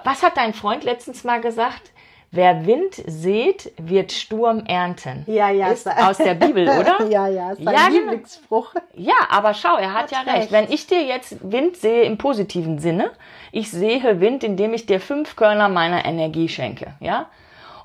Was 0.03 0.21
hat 0.21 0.37
dein 0.37 0.53
Freund 0.53 0.83
letztens 0.83 1.23
mal 1.23 1.41
gesagt? 1.41 1.91
Wer 2.29 2.65
Wind 2.65 3.01
sät, 3.05 3.71
wird 3.77 4.11
Sturm 4.11 4.65
ernten. 4.65 5.23
Ja, 5.27 5.49
ja. 5.49 5.69
Ist 5.69 5.87
aus 5.87 6.17
der 6.17 6.33
Bibel, 6.33 6.67
oder? 6.67 7.05
ja, 7.09 7.27
ja. 7.27 7.53
Ist 7.53 7.61
ja, 7.61 7.71
genau. 7.71 7.89
Lieblingsspruch. 7.89 8.75
Ja, 8.95 9.15
aber 9.29 9.53
schau, 9.53 9.77
er 9.77 9.93
hat, 9.93 10.03
hat 10.03 10.11
ja 10.11 10.19
recht. 10.19 10.35
recht. 10.35 10.51
Wenn 10.51 10.69
ich 10.69 10.87
dir 10.87 11.01
jetzt 11.03 11.37
Wind 11.41 11.77
sehe 11.77 12.03
im 12.03 12.17
positiven 12.17 12.79
Sinne, 12.79 13.11
ich 13.53 13.71
sehe 13.71 14.19
Wind, 14.19 14.43
indem 14.43 14.73
ich 14.73 14.85
dir 14.85 14.99
fünf 14.99 15.37
Körner 15.37 15.69
meiner 15.69 16.03
Energie 16.03 16.49
schenke, 16.49 16.95
ja? 16.99 17.27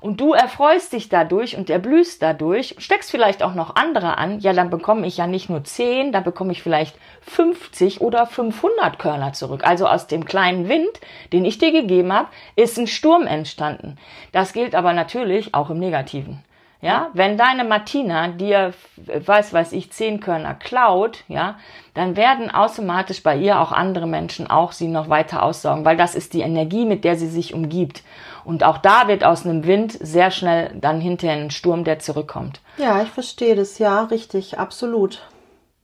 Und 0.03 0.19
du 0.19 0.33
erfreust 0.33 0.91
dich 0.91 1.07
dadurch 1.07 1.55
und 1.55 1.69
erblühst 1.69 2.21
dadurch, 2.21 2.75
steckst 2.77 3.09
vielleicht 3.09 3.41
auch 3.41 3.53
noch 3.53 3.77
andere 3.77 4.17
an, 4.17 4.41
ja, 4.41 4.51
dann 4.51 4.69
bekomme 4.69 5.07
ich 5.07 5.15
ja 5.15 5.27
nicht 5.27 5.49
nur 5.49 5.63
10, 5.63 6.11
dann 6.11 6.25
bekomme 6.25 6.51
ich 6.51 6.61
vielleicht 6.61 6.97
50 7.21 8.01
oder 8.01 8.27
500 8.27 8.99
Körner 8.99 9.31
zurück. 9.31 9.65
Also 9.65 9.87
aus 9.87 10.07
dem 10.07 10.25
kleinen 10.25 10.67
Wind, 10.67 10.89
den 11.31 11.45
ich 11.45 11.57
dir 11.57 11.71
gegeben 11.71 12.11
habe, 12.11 12.27
ist 12.57 12.77
ein 12.77 12.87
Sturm 12.87 13.25
entstanden. 13.25 13.97
Das 14.33 14.51
gilt 14.51 14.75
aber 14.75 14.91
natürlich 14.91 15.53
auch 15.53 15.69
im 15.69 15.79
Negativen. 15.79 16.43
Ja, 16.81 17.11
wenn 17.13 17.37
deine 17.37 17.63
Martina 17.63 18.27
dir, 18.27 18.73
weiß, 18.97 19.53
weiß 19.53 19.71
ich, 19.71 19.93
zehn 19.93 20.19
Körner 20.19 20.53
klaut, 20.53 21.23
ja, 21.29 21.57
dann 21.93 22.17
werden 22.17 22.53
automatisch 22.53 23.23
bei 23.23 23.37
ihr 23.37 23.61
auch 23.61 23.71
andere 23.71 24.05
Menschen 24.05 24.49
auch 24.49 24.73
sie 24.73 24.89
noch 24.89 25.07
weiter 25.07 25.43
aussaugen, 25.43 25.85
weil 25.85 25.95
das 25.95 26.13
ist 26.13 26.33
die 26.33 26.41
Energie, 26.41 26.83
mit 26.83 27.05
der 27.05 27.15
sie 27.15 27.29
sich 27.29 27.53
umgibt. 27.53 28.03
Und 28.45 28.63
auch 28.63 28.77
da 28.77 29.07
wird 29.07 29.23
aus 29.23 29.45
einem 29.45 29.65
Wind 29.65 29.97
sehr 29.99 30.31
schnell 30.31 30.71
dann 30.79 30.99
hinterher 30.99 31.37
ein 31.37 31.51
Sturm, 31.51 31.83
der 31.83 31.99
zurückkommt. 31.99 32.61
Ja, 32.77 33.01
ich 33.01 33.09
verstehe 33.09 33.55
das, 33.55 33.79
ja, 33.79 34.03
richtig, 34.03 34.59
absolut. 34.59 35.21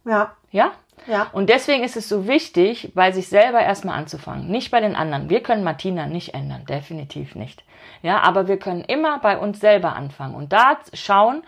Ja. 0.06 0.34
Ja? 0.52 0.72
Ja. 1.08 1.28
Und 1.32 1.50
deswegen 1.50 1.84
ist 1.84 1.96
es 1.96 2.10
so 2.10 2.28
wichtig, 2.28 2.92
bei 2.94 3.12
sich 3.12 3.28
selber 3.28 3.62
erstmal 3.62 3.98
anzufangen. 3.98 4.48
Nicht 4.48 4.72
bei 4.72 4.82
den 4.82 4.96
anderen. 4.96 5.30
Wir 5.30 5.42
können 5.42 5.64
Martina 5.64 6.08
nicht 6.08 6.34
ändern. 6.34 6.66
Definitiv 6.66 7.36
nicht. 7.36 7.64
Ja, 8.02 8.20
aber 8.22 8.48
wir 8.48 8.58
können 8.58 8.84
immer 8.84 9.20
bei 9.20 9.38
uns 9.38 9.60
selber 9.60 9.96
anfangen 9.96 10.36
und 10.36 10.54
da 10.54 10.78
schauen, 10.94 11.44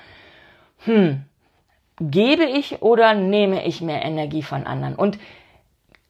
hm, 0.85 1.23
gebe 1.99 2.43
ich 2.45 2.81
oder 2.81 3.13
nehme 3.13 3.65
ich 3.65 3.81
mehr 3.81 4.03
Energie 4.03 4.43
von 4.43 4.65
anderen? 4.65 4.95
Und 4.95 5.19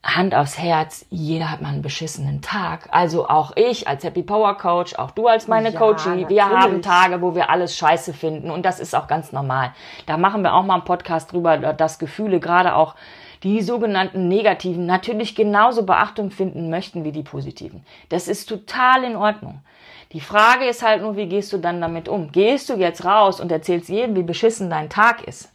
Hand 0.04 0.34
aufs 0.34 0.58
Herz, 0.58 1.06
jeder 1.10 1.50
hat 1.50 1.62
mal 1.62 1.68
einen 1.68 1.82
beschissenen 1.82 2.42
Tag. 2.42 2.88
Also 2.90 3.28
auch 3.28 3.56
ich 3.56 3.86
als 3.86 4.02
Happy 4.02 4.22
Power 4.22 4.56
Coach, 4.56 4.96
auch 4.96 5.12
du 5.12 5.28
als 5.28 5.46
meine 5.46 5.70
Ja, 5.70 5.78
Coachie. 5.78 6.26
Wir 6.28 6.44
natürlich. 6.44 6.62
haben 6.62 6.82
Tage, 6.82 7.22
wo 7.22 7.36
wir 7.36 7.50
alles 7.50 7.76
scheiße 7.76 8.12
finden 8.12 8.50
und 8.50 8.64
das 8.66 8.80
ist 8.80 8.94
auch 8.94 9.06
ganz 9.06 9.30
normal. 9.30 9.72
Da 10.06 10.16
machen 10.16 10.42
wir 10.42 10.54
auch 10.54 10.64
mal 10.64 10.74
einen 10.74 10.84
Podcast 10.84 11.32
drüber, 11.32 11.56
dass 11.56 12.00
Gefühle, 12.00 12.40
gerade 12.40 12.74
auch 12.74 12.96
die 13.44 13.62
sogenannten 13.62 14.26
negativen, 14.26 14.86
natürlich 14.86 15.36
genauso 15.36 15.84
Beachtung 15.84 16.30
finden 16.30 16.68
möchten 16.68 17.04
wie 17.04 17.12
die 17.12 17.22
positiven. 17.22 17.84
Das 18.08 18.26
ist 18.26 18.48
total 18.48 19.04
in 19.04 19.16
Ordnung. 19.16 19.60
Die 20.12 20.20
Frage 20.20 20.66
ist 20.66 20.82
halt 20.82 21.02
nur, 21.02 21.16
wie 21.16 21.26
gehst 21.26 21.52
du 21.52 21.58
dann 21.58 21.80
damit 21.80 22.08
um? 22.08 22.32
Gehst 22.32 22.68
du 22.68 22.74
jetzt 22.74 23.04
raus 23.04 23.40
und 23.40 23.50
erzählst 23.52 23.88
jedem, 23.88 24.16
wie 24.16 24.22
beschissen 24.22 24.68
dein 24.68 24.90
Tag 24.90 25.22
ist? 25.26 25.52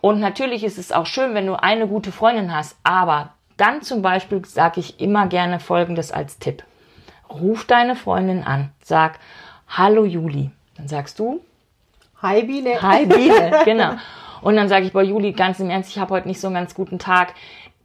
Und 0.00 0.20
natürlich 0.20 0.62
ist 0.64 0.76
es 0.76 0.92
auch 0.92 1.06
schön, 1.06 1.34
wenn 1.34 1.46
du 1.46 1.54
eine 1.60 1.88
gute 1.88 2.12
Freundin 2.12 2.54
hast, 2.54 2.76
aber 2.84 3.30
dann 3.56 3.82
zum 3.82 4.02
Beispiel 4.02 4.44
sage 4.44 4.80
ich 4.80 5.00
immer 5.00 5.26
gerne 5.26 5.60
Folgendes 5.60 6.12
als 6.12 6.38
Tipp. 6.38 6.64
Ruf 7.28 7.64
deine 7.64 7.96
Freundin 7.96 8.44
an, 8.44 8.72
sag, 8.82 9.18
hallo 9.68 10.04
Juli. 10.04 10.50
Dann 10.76 10.88
sagst 10.88 11.18
du, 11.18 11.40
Hi, 12.22 12.42
Biene. 12.42 12.80
Hi 12.80 13.04
Biene, 13.04 13.60
genau. 13.64 13.92
Und 14.40 14.56
dann 14.56 14.68
sage 14.68 14.86
ich, 14.86 14.92
boah 14.92 15.02
Juli, 15.02 15.32
ganz 15.32 15.60
im 15.60 15.70
Ernst, 15.70 15.90
ich 15.90 15.98
habe 15.98 16.14
heute 16.14 16.28
nicht 16.28 16.40
so 16.40 16.46
einen 16.46 16.56
ganz 16.56 16.74
guten 16.74 16.98
Tag. 16.98 17.34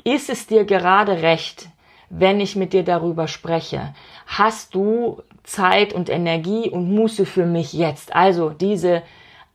Ist 0.03 0.29
es 0.29 0.47
dir 0.47 0.63
gerade 0.63 1.21
recht, 1.21 1.67
wenn 2.09 2.39
ich 2.39 2.55
mit 2.55 2.73
dir 2.73 2.83
darüber 2.83 3.27
spreche? 3.27 3.93
Hast 4.27 4.73
du 4.73 5.21
Zeit 5.43 5.93
und 5.93 6.09
Energie 6.09 6.69
und 6.69 6.93
Muße 6.93 7.25
für 7.25 7.45
mich 7.45 7.73
jetzt? 7.73 8.15
Also 8.15 8.49
diese 8.51 9.03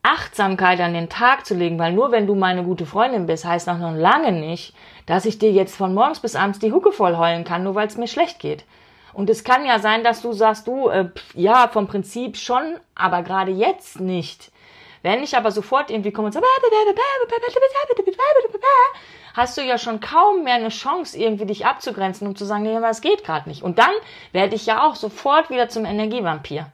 Achtsamkeit 0.06 0.80
an 0.80 0.94
den 0.94 1.08
Tag 1.08 1.46
zu 1.46 1.54
legen, 1.54 1.78
weil 1.78 1.92
nur 1.92 2.12
wenn 2.12 2.26
du 2.26 2.34
meine 2.34 2.62
gute 2.62 2.86
Freundin 2.86 3.26
bist, 3.26 3.44
heißt 3.44 3.66
noch 3.66 3.94
lange 3.94 4.32
nicht, 4.32 4.74
dass 5.06 5.24
ich 5.24 5.38
dir 5.38 5.50
jetzt 5.50 5.76
von 5.76 5.94
morgens 5.94 6.20
bis 6.20 6.36
abends 6.36 6.58
die 6.58 6.72
Hucke 6.72 6.92
voll 6.92 7.16
heulen 7.16 7.44
kann, 7.44 7.64
nur 7.64 7.74
weil 7.74 7.88
es 7.88 7.96
mir 7.96 8.06
schlecht 8.06 8.38
geht. 8.38 8.64
Und 9.12 9.30
es 9.30 9.44
kann 9.44 9.64
ja 9.64 9.78
sein, 9.78 10.04
dass 10.04 10.22
du 10.22 10.32
sagst, 10.32 10.66
du, 10.66 10.88
äh, 10.88 11.08
ja, 11.34 11.68
vom 11.68 11.86
Prinzip 11.86 12.36
schon, 12.36 12.76
aber 12.94 13.22
gerade 13.22 13.50
jetzt 13.50 13.98
nicht. 13.98 14.52
Wenn 15.02 15.22
ich 15.22 15.36
aber 15.36 15.50
sofort 15.50 15.90
irgendwie 15.90 16.12
komme 16.12 16.26
und 16.26 16.32
sage, 16.32 16.46
hast 19.34 19.56
du 19.56 19.62
ja 19.62 19.78
schon 19.78 20.00
kaum 20.00 20.44
mehr 20.44 20.54
eine 20.54 20.68
Chance, 20.68 21.18
irgendwie 21.18 21.46
dich 21.46 21.66
abzugrenzen, 21.66 22.26
um 22.26 22.36
zu 22.36 22.44
sagen, 22.44 22.66
aber 22.76 22.90
es 22.90 23.00
geht 23.00 23.24
gerade 23.24 23.48
nicht. 23.48 23.62
Und 23.62 23.78
dann 23.78 23.92
werde 24.32 24.54
ich 24.54 24.66
ja 24.66 24.86
auch 24.86 24.96
sofort 24.96 25.50
wieder 25.50 25.68
zum 25.68 25.84
Energievampir. 25.84 26.66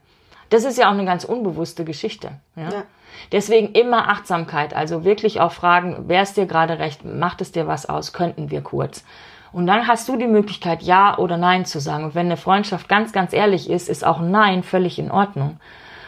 Das 0.50 0.64
ist 0.64 0.78
ja 0.78 0.88
auch 0.88 0.92
eine 0.92 1.04
ganz 1.04 1.24
unbewusste 1.24 1.84
Geschichte. 1.84 2.32
Ja? 2.56 2.70
Ja. 2.70 2.84
Deswegen 3.30 3.72
immer 3.72 4.08
Achtsamkeit, 4.08 4.74
also 4.74 5.04
wirklich 5.04 5.40
auch 5.40 5.52
fragen, 5.52 6.04
wer 6.06 6.22
ist 6.22 6.36
dir 6.36 6.46
gerade 6.46 6.78
recht, 6.78 7.04
macht 7.04 7.40
es 7.40 7.52
dir 7.52 7.66
was 7.66 7.88
aus, 7.88 8.12
könnten 8.12 8.50
wir 8.50 8.62
kurz. 8.62 9.04
Und 9.52 9.66
dann 9.66 9.86
hast 9.86 10.08
du 10.08 10.16
die 10.16 10.26
Möglichkeit, 10.26 10.82
Ja 10.82 11.18
oder 11.18 11.36
Nein 11.36 11.66
zu 11.66 11.78
sagen. 11.78 12.04
Und 12.04 12.14
wenn 12.14 12.26
eine 12.26 12.36
Freundschaft 12.36 12.88
ganz, 12.88 13.12
ganz 13.12 13.32
ehrlich 13.32 13.68
ist, 13.68 13.88
ist 13.88 14.04
auch 14.04 14.20
Nein 14.20 14.62
völlig 14.62 14.98
in 14.98 15.10
Ordnung. 15.10 15.58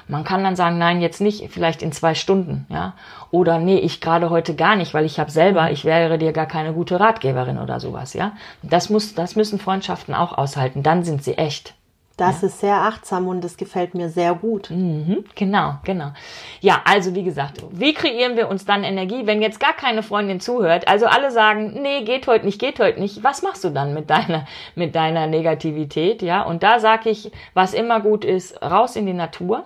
Man 0.07 0.25
kann 0.25 0.45
dann 0.45 0.57
sagen, 0.57 0.77
nein, 0.77 1.01
jetzt 1.01 1.21
nicht, 1.21 1.51
vielleicht 1.51 1.83
in 1.83 1.91
zwei 1.91 2.15
Stunden, 2.15 2.67
ja. 2.69 2.93
Oder 3.31 3.59
nee, 3.59 3.79
ich 3.79 4.03
gerade 4.03 4.29
heute 4.29 4.55
gar 4.55 4.77
nicht, 4.77 4.93
weil 4.93 5.07
ich 5.07 5.19
habe 5.19 5.31
selber, 5.31 5.71
ich 5.71 5.85
wäre 5.85 6.19
dir 6.19 6.33
gar 6.33 6.47
keine 6.47 6.75
gute 6.75 7.01
Ratgeberin 7.01 7.59
oder 7.59 7.81
sowas, 7.81 8.13
ja. 8.13 8.33
Das 8.63 8.91
muss, 8.91 9.15
das 9.15 9.35
müssen 9.35 9.59
Freundschaften 9.59 10.15
auch 10.15 10.37
aushalten. 10.37 10.83
Dann 10.83 11.05
sind 11.05 11.25
sie 11.25 11.39
echt. 11.39 11.75
Das 12.17 12.45
ist 12.45 12.61
sehr 12.61 12.77
achtsam 12.77 13.27
und 13.27 13.43
das 13.43 13.57
gefällt 13.57 13.95
mir 13.95 14.09
sehr 14.09 14.35
gut. 14.35 14.71
Mhm, 14.71 15.25
genau, 15.35 15.75
genau. 15.85 16.13
Ja, 16.61 16.81
also 16.85 17.13
wie 17.17 17.25
gesagt, 17.25 17.65
wie 17.73 17.93
kreieren 17.93 18.37
wir 18.37 18.49
uns 18.49 18.65
dann 18.65 18.85
Energie, 18.85 19.27
wenn 19.27 19.43
jetzt 19.43 19.59
gar 19.59 19.73
keine 19.73 20.05
Freundin 20.05 20.39
zuhört? 20.39 20.87
Also 20.87 21.07
alle 21.07 21.33
sagen, 21.33 21.83
nee, 21.83 22.05
geht 22.05 22.29
heute 22.29 22.45
nicht, 22.45 22.61
geht 22.61 22.79
heute 22.79 23.01
nicht. 23.01 23.25
Was 23.25 23.43
machst 23.43 23.65
du 23.65 23.71
dann 23.71 23.95
mit 23.95 24.11
deiner, 24.11 24.47
mit 24.77 24.95
deiner 24.95 25.27
Negativität? 25.27 26.23
Ja, 26.23 26.43
und 26.43 26.63
da 26.63 26.79
sage 26.79 27.11
ich, 27.11 27.33
was 27.53 27.75
immer 27.75 28.01
gut 28.01 28.25
ist, 28.25 28.63
raus 28.63 28.95
in 28.95 29.07
die 29.07 29.13
Natur. 29.13 29.65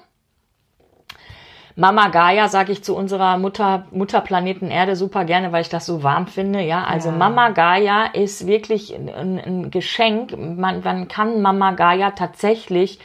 Mama 1.79 2.09
Gaia 2.09 2.49
sage 2.49 2.73
ich 2.73 2.83
zu 2.83 2.97
unserer 2.97 3.39
Mutter, 3.39 3.85
Mutterplaneten 3.93 4.69
Erde 4.69 4.97
super 4.97 5.25
gerne, 5.25 5.53
weil 5.53 5.61
ich 5.61 5.69
das 5.69 5.87
so 5.87 6.03
warm 6.03 6.27
finde. 6.27 6.61
Ja, 6.61 6.83
also 6.83 7.11
Ja. 7.11 7.15
Mama 7.15 7.51
Gaia 7.51 8.07
ist 8.07 8.49
wirklich 8.49 8.93
ein, 8.97 9.09
ein 9.39 9.71
Geschenk. 9.71 10.37
Man, 10.37 10.83
man 10.83 11.07
kann 11.07 11.41
Mama 11.41 11.71
Gaia 11.71 12.11
tatsächlich 12.11 12.99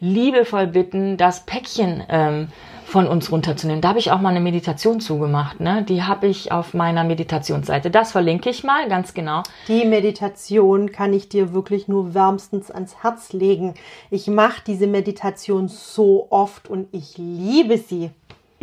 liebevoll 0.00 0.68
bitten, 0.68 1.18
das 1.18 1.44
Päckchen 1.44 2.02
ähm, 2.08 2.48
von 2.94 3.08
uns 3.08 3.32
runterzunehmen. 3.32 3.80
Da 3.80 3.88
habe 3.88 3.98
ich 3.98 4.12
auch 4.12 4.20
mal 4.20 4.28
eine 4.28 4.38
Meditation 4.40 5.00
zugemacht. 5.00 5.58
Ne? 5.58 5.82
Die 5.82 6.04
habe 6.04 6.28
ich 6.28 6.52
auf 6.52 6.74
meiner 6.74 7.02
Meditationsseite. 7.02 7.90
Das 7.90 8.12
verlinke 8.12 8.50
ich 8.50 8.62
mal, 8.62 8.88
ganz 8.88 9.14
genau. 9.14 9.42
Die 9.66 9.84
Meditation 9.84 10.92
kann 10.92 11.12
ich 11.12 11.28
dir 11.28 11.52
wirklich 11.52 11.88
nur 11.88 12.14
wärmstens 12.14 12.70
ans 12.70 13.02
Herz 13.02 13.32
legen. 13.32 13.74
Ich 14.10 14.28
mache 14.28 14.62
diese 14.64 14.86
Meditation 14.86 15.66
so 15.66 16.28
oft 16.30 16.70
und 16.70 16.86
ich 16.92 17.18
liebe 17.18 17.78
sie. 17.78 18.10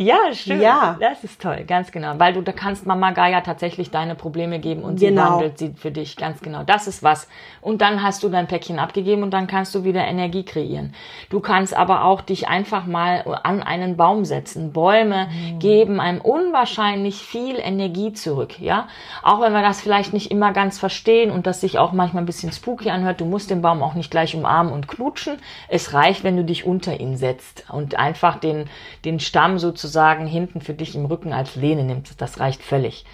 Ja, 0.02 0.32
schön. 0.34 0.60
Ja. 0.60 0.96
Das 1.00 1.22
ist 1.22 1.40
toll, 1.40 1.64
ganz 1.66 1.92
genau. 1.92 2.14
Weil 2.18 2.32
du 2.32 2.40
da 2.42 2.50
kannst 2.52 2.86
Mama 2.86 3.12
Gaia 3.12 3.40
tatsächlich 3.42 3.90
deine 3.90 4.14
Probleme 4.16 4.58
geben 4.58 4.82
und 4.82 4.98
sie 4.98 5.06
Genau. 5.06 5.34
wandelt 5.34 5.58
sie 5.58 5.74
für 5.76 5.92
dich, 5.92 6.16
ganz 6.16 6.40
genau. 6.40 6.64
Das 6.64 6.88
ist 6.88 7.02
was. 7.04 7.28
Und 7.60 7.80
dann 7.82 8.02
hast 8.02 8.22
du 8.24 8.28
dein 8.28 8.48
Päckchen 8.48 8.78
abgegeben 8.80 9.22
und 9.22 9.30
dann 9.30 9.46
kannst 9.46 9.74
du 9.74 9.84
wieder 9.84 10.04
Energie 10.04 10.44
kreieren. 10.44 10.94
Du 11.30 11.38
kannst 11.40 11.74
aber 11.76 12.04
auch 12.04 12.20
dich 12.20 12.48
einfach 12.48 12.84
mal 12.86 13.22
an 13.44 13.62
einen 13.62 13.96
Baum 13.96 14.24
setzen. 14.24 14.72
Bäume 14.72 15.28
Mhm. 15.28 15.58
geben 15.60 16.00
einem 16.00 16.20
unwahrscheinlich 16.20 17.16
viel 17.22 17.56
Energie 17.58 18.12
zurück, 18.12 18.58
ja. 18.60 18.88
Auch 19.22 19.40
wenn 19.40 19.52
wir 19.52 19.62
das 19.62 19.80
vielleicht 19.80 20.12
nicht 20.12 20.30
immer 20.32 20.52
ganz 20.52 20.78
verstehen 20.80 21.30
und 21.30 21.46
das 21.46 21.60
sich 21.60 21.78
auch 21.78 21.92
manchmal 21.92 22.24
ein 22.24 22.26
bisschen 22.26 22.50
spooky 22.50 22.90
anhört. 22.90 23.20
Du 23.20 23.24
musst 23.24 23.50
den 23.50 23.62
Baum 23.62 23.82
auch 23.82 23.94
nicht 23.94 24.10
gleich 24.10 24.34
umarmen 24.34 24.72
und 24.72 24.88
knutschen. 24.88 25.38
Es 25.68 25.94
reicht, 25.94 26.24
wenn 26.24 26.36
du 26.36 26.44
dich 26.44 26.66
unter 26.66 26.98
ihn 26.98 27.16
setzt 27.16 27.64
und 27.70 27.98
einfach 27.98 28.36
den, 28.40 28.64
den 29.04 29.20
Stamm 29.20 29.58
sozusagen 29.60 29.91
hinten 30.26 30.60
für 30.60 30.74
dich 30.74 30.94
im 30.94 31.04
Rücken 31.04 31.32
als 31.32 31.56
Lehne 31.56 31.84
nimmst. 31.84 32.20
Das 32.20 32.40
reicht 32.40 32.62
völlig. 32.62 33.04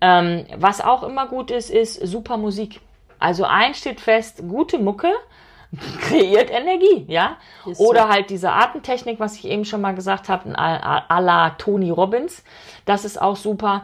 Ähm, 0.00 0.46
was 0.56 0.80
auch 0.80 1.02
immer 1.02 1.26
gut 1.26 1.50
ist, 1.50 1.70
ist 1.70 1.94
super 2.06 2.36
Musik. 2.36 2.80
Also 3.18 3.44
eins 3.44 3.78
steht 3.78 4.00
fest, 4.00 4.42
gute 4.48 4.78
Mucke 4.78 5.12
kreiert 6.00 6.50
Energie, 6.50 7.04
ja. 7.08 7.36
Ist 7.66 7.78
so. 7.78 7.88
Oder 7.88 8.08
halt 8.08 8.30
diese 8.30 8.52
Atemtechnik, 8.52 9.20
was 9.20 9.36
ich 9.36 9.46
eben 9.46 9.64
schon 9.64 9.80
mal 9.80 9.94
gesagt 9.94 10.28
habe, 10.28 10.58
à 10.58 11.20
la 11.20 11.50
Tony 11.50 11.90
Robbins. 11.90 12.42
Das 12.84 13.04
ist 13.04 13.20
auch 13.20 13.36
super. 13.36 13.82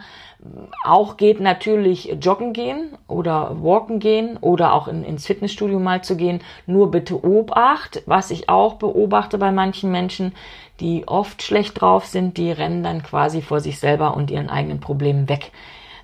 Auch 0.84 1.18
geht 1.18 1.40
natürlich 1.40 2.16
joggen 2.20 2.52
gehen 2.54 2.96
oder 3.08 3.62
walken 3.62 3.98
gehen 3.98 4.38
oder 4.38 4.72
auch 4.72 4.88
in, 4.88 5.04
ins 5.04 5.26
Fitnessstudio 5.26 5.78
mal 5.78 6.02
zu 6.02 6.16
gehen. 6.16 6.40
Nur 6.66 6.90
bitte 6.90 7.22
Obacht, 7.22 8.02
was 8.06 8.30
ich 8.30 8.48
auch 8.48 8.74
beobachte 8.74 9.36
bei 9.36 9.52
manchen 9.52 9.90
Menschen, 9.90 10.34
die 10.80 11.06
oft 11.06 11.42
schlecht 11.42 11.80
drauf 11.80 12.06
sind, 12.06 12.38
die 12.38 12.52
rennen 12.52 12.82
dann 12.82 13.02
quasi 13.02 13.42
vor 13.42 13.60
sich 13.60 13.78
selber 13.78 14.16
und 14.16 14.30
ihren 14.30 14.48
eigenen 14.48 14.80
Problemen 14.80 15.28
weg. 15.28 15.52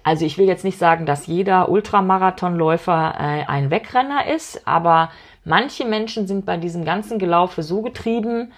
Also 0.07 0.25
ich 0.25 0.39
will 0.39 0.47
jetzt 0.47 0.63
nicht 0.63 0.79
sagen, 0.79 1.05
dass 1.05 1.27
jeder 1.27 1.69
Ultramarathonläufer 1.69 3.15
äh, 3.19 3.45
ein 3.49 3.73
Wegrenner 3.73 4.29
ist, 4.33 4.65
aber 4.65 5.11
manche 5.45 5.85
Menschen 5.85 6.29
sind 6.29 6.47
bei 6.47 6.59
diesem 6.59 6.85
ganzen 6.85 7.19
Gelaufe 7.19 7.65
so 7.65 7.83
getrieben, 7.83 8.53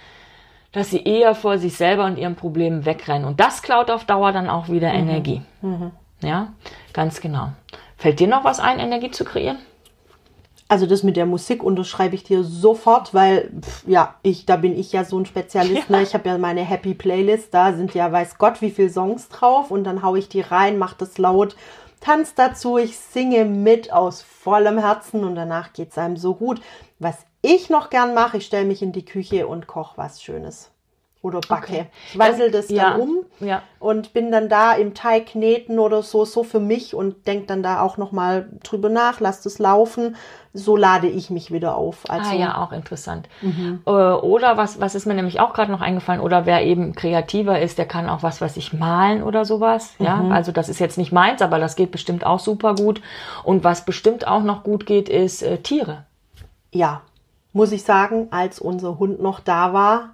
dass 0.72 0.90
sie 0.90 1.02
eher 1.02 1.34
vor 1.34 1.56
sich 1.56 1.74
selber 1.74 2.04
und 2.04 2.18
ihren 2.18 2.36
Problemen 2.36 2.84
wegrennen. 2.84 3.26
Und 3.26 3.40
das 3.40 3.62
klaut 3.62 3.90
auf 3.90 4.04
Dauer 4.04 4.32
dann 4.32 4.50
auch 4.50 4.68
wieder 4.68 4.92
Energie. 4.92 5.40
Ja, 6.20 6.52
ganz 6.92 7.22
genau. 7.22 7.48
Fällt 7.96 8.20
dir 8.20 8.28
noch 8.28 8.44
was 8.44 8.60
ein, 8.60 8.78
Energie 8.78 9.10
zu 9.10 9.24
kreieren? 9.24 9.56
Also 10.70 10.84
das 10.84 11.02
mit 11.02 11.16
der 11.16 11.24
Musik 11.24 11.62
unterschreibe 11.62 12.14
ich 12.14 12.24
dir 12.24 12.44
sofort, 12.44 13.14
weil 13.14 13.50
pff, 13.60 13.84
ja, 13.86 14.16
ich 14.22 14.44
da 14.44 14.56
bin 14.56 14.78
ich 14.78 14.92
ja 14.92 15.04
so 15.04 15.18
ein 15.18 15.24
Spezialist. 15.24 15.88
Ne? 15.88 16.02
Ich 16.02 16.12
habe 16.12 16.28
ja 16.28 16.36
meine 16.36 16.60
Happy 16.60 16.92
Playlist, 16.94 17.54
da 17.54 17.72
sind 17.72 17.94
ja 17.94 18.12
weiß 18.12 18.36
Gott 18.36 18.60
wie 18.60 18.70
viele 18.70 18.90
Songs 18.90 19.28
drauf 19.30 19.70
und 19.70 19.84
dann 19.84 20.02
hau 20.02 20.14
ich 20.14 20.28
die 20.28 20.42
rein, 20.42 20.78
mach 20.78 20.92
das 20.92 21.16
laut, 21.16 21.56
tanz 22.00 22.34
dazu, 22.34 22.76
ich 22.76 22.98
singe 22.98 23.46
mit 23.46 23.92
aus 23.92 24.20
vollem 24.22 24.78
Herzen 24.78 25.24
und 25.24 25.34
danach 25.36 25.72
geht's 25.72 25.96
einem 25.96 26.18
so 26.18 26.34
gut. 26.34 26.60
Was 26.98 27.16
ich 27.40 27.70
noch 27.70 27.88
gern 27.88 28.12
mache, 28.14 28.36
ich 28.36 28.46
stelle 28.46 28.66
mich 28.66 28.82
in 28.82 28.92
die 28.92 29.04
Küche 29.04 29.46
und 29.46 29.66
koche 29.66 29.96
was 29.96 30.22
Schönes 30.22 30.70
oder 31.20 31.40
backe. 31.40 31.72
Okay. 31.72 31.86
Ich 32.12 32.18
wandel 32.18 32.50
das 32.52 32.68
Ja. 32.70 32.90
dann 32.92 33.00
um 33.00 33.16
Ja. 33.40 33.62
und 33.80 34.12
bin 34.12 34.30
dann 34.30 34.48
da 34.48 34.72
im 34.74 34.94
Teig 34.94 35.26
kneten 35.26 35.78
oder 35.80 36.02
so, 36.02 36.24
so 36.24 36.44
für 36.44 36.60
mich 36.60 36.94
und 36.94 37.26
denk 37.26 37.48
dann 37.48 37.62
da 37.62 37.80
auch 37.82 37.96
nochmal 37.96 38.48
drüber 38.62 38.88
nach, 38.88 39.18
lass 39.18 39.42
das 39.42 39.58
laufen. 39.58 40.14
So 40.54 40.76
lade 40.76 41.08
ich 41.08 41.28
mich 41.30 41.52
wieder 41.52 41.76
auf. 41.76 42.08
Also, 42.08 42.30
Ah 42.30 42.34
ja, 42.34 42.62
auch 42.62 42.72
interessant. 42.72 43.28
Äh, 43.42 43.90
Oder 43.90 44.56
was, 44.56 44.80
was 44.80 44.94
ist 44.94 45.06
mir 45.06 45.14
nämlich 45.14 45.40
auch 45.40 45.52
gerade 45.52 45.70
noch 45.72 45.80
eingefallen, 45.80 46.20
oder 46.20 46.46
wer 46.46 46.64
eben 46.64 46.94
kreativer 46.94 47.60
ist, 47.60 47.78
der 47.78 47.86
kann 47.86 48.08
auch 48.08 48.22
was, 48.22 48.40
was 48.40 48.56
ich 48.56 48.72
malen 48.72 49.22
oder 49.22 49.44
sowas. 49.44 49.94
Ja, 49.98 50.24
also 50.30 50.50
das 50.52 50.68
ist 50.68 50.78
jetzt 50.78 50.98
nicht 50.98 51.12
meins, 51.12 51.42
aber 51.42 51.58
das 51.58 51.76
geht 51.76 51.90
bestimmt 51.90 52.24
auch 52.24 52.38
super 52.40 52.74
gut. 52.76 53.02
Und 53.44 53.62
was 53.64 53.84
bestimmt 53.84 54.26
auch 54.26 54.42
noch 54.42 54.62
gut 54.62 54.86
geht, 54.86 55.08
ist 55.08 55.42
äh, 55.42 55.58
Tiere. 55.58 56.04
ja, 56.72 57.02
muss 57.52 57.72
ich 57.72 57.82
sagen, 57.82 58.28
als 58.30 58.60
unser 58.60 58.98
Hund 58.98 59.20
noch 59.22 59.40
da 59.40 59.72
war, 59.72 60.10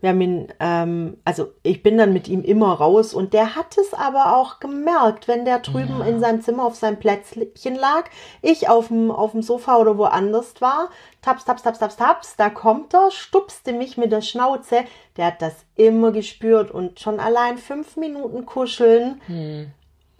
wir 0.00 0.10
haben 0.10 0.20
ihn, 0.20 0.48
ähm, 0.60 1.16
also 1.24 1.52
ich 1.62 1.82
bin 1.82 1.96
dann 1.96 2.12
mit 2.12 2.28
ihm 2.28 2.42
immer 2.42 2.74
raus 2.74 3.14
und 3.14 3.32
der 3.32 3.56
hat 3.56 3.78
es 3.78 3.94
aber 3.94 4.36
auch 4.36 4.60
gemerkt, 4.60 5.28
wenn 5.28 5.44
der 5.44 5.60
drüben 5.60 6.02
in 6.02 6.20
seinem 6.20 6.42
Zimmer 6.42 6.66
auf 6.66 6.74
seinem 6.74 6.98
Plätzchen 6.98 7.74
lag, 7.74 8.04
ich 8.42 8.68
auf 8.68 8.88
dem, 8.88 9.10
auf 9.10 9.32
dem 9.32 9.42
Sofa 9.42 9.76
oder 9.76 9.96
woanders 9.96 10.60
war, 10.60 10.90
taps, 11.22 11.44
taps, 11.44 11.62
taps, 11.62 11.78
taps, 11.78 11.96
taps, 11.96 12.36
da 12.36 12.50
kommt 12.50 12.92
er, 12.94 13.10
stupste 13.10 13.72
mich 13.72 13.96
mit 13.96 14.12
der 14.12 14.20
Schnauze, 14.20 14.84
der 15.16 15.26
hat 15.26 15.42
das 15.42 15.54
immer 15.76 16.12
gespürt 16.12 16.70
und 16.70 17.00
schon 17.00 17.20
allein 17.20 17.58
fünf 17.58 17.96
Minuten 17.96 18.44
kuscheln, 18.44 19.20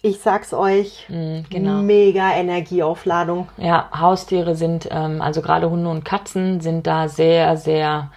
ich 0.04 0.20
sag's 0.20 0.52
euch, 0.52 1.06
genau. 1.08 1.80
mega 1.80 2.32
Energieaufladung. 2.32 3.48
Ja, 3.56 3.88
Haustiere 3.98 4.54
sind, 4.54 4.86
ähm, 4.90 5.22
also 5.22 5.40
gerade 5.40 5.70
Hunde 5.70 5.88
und 5.88 6.04
Katzen 6.04 6.60
sind 6.60 6.86
da 6.86 7.08
sehr, 7.08 7.56
sehr, 7.56 8.10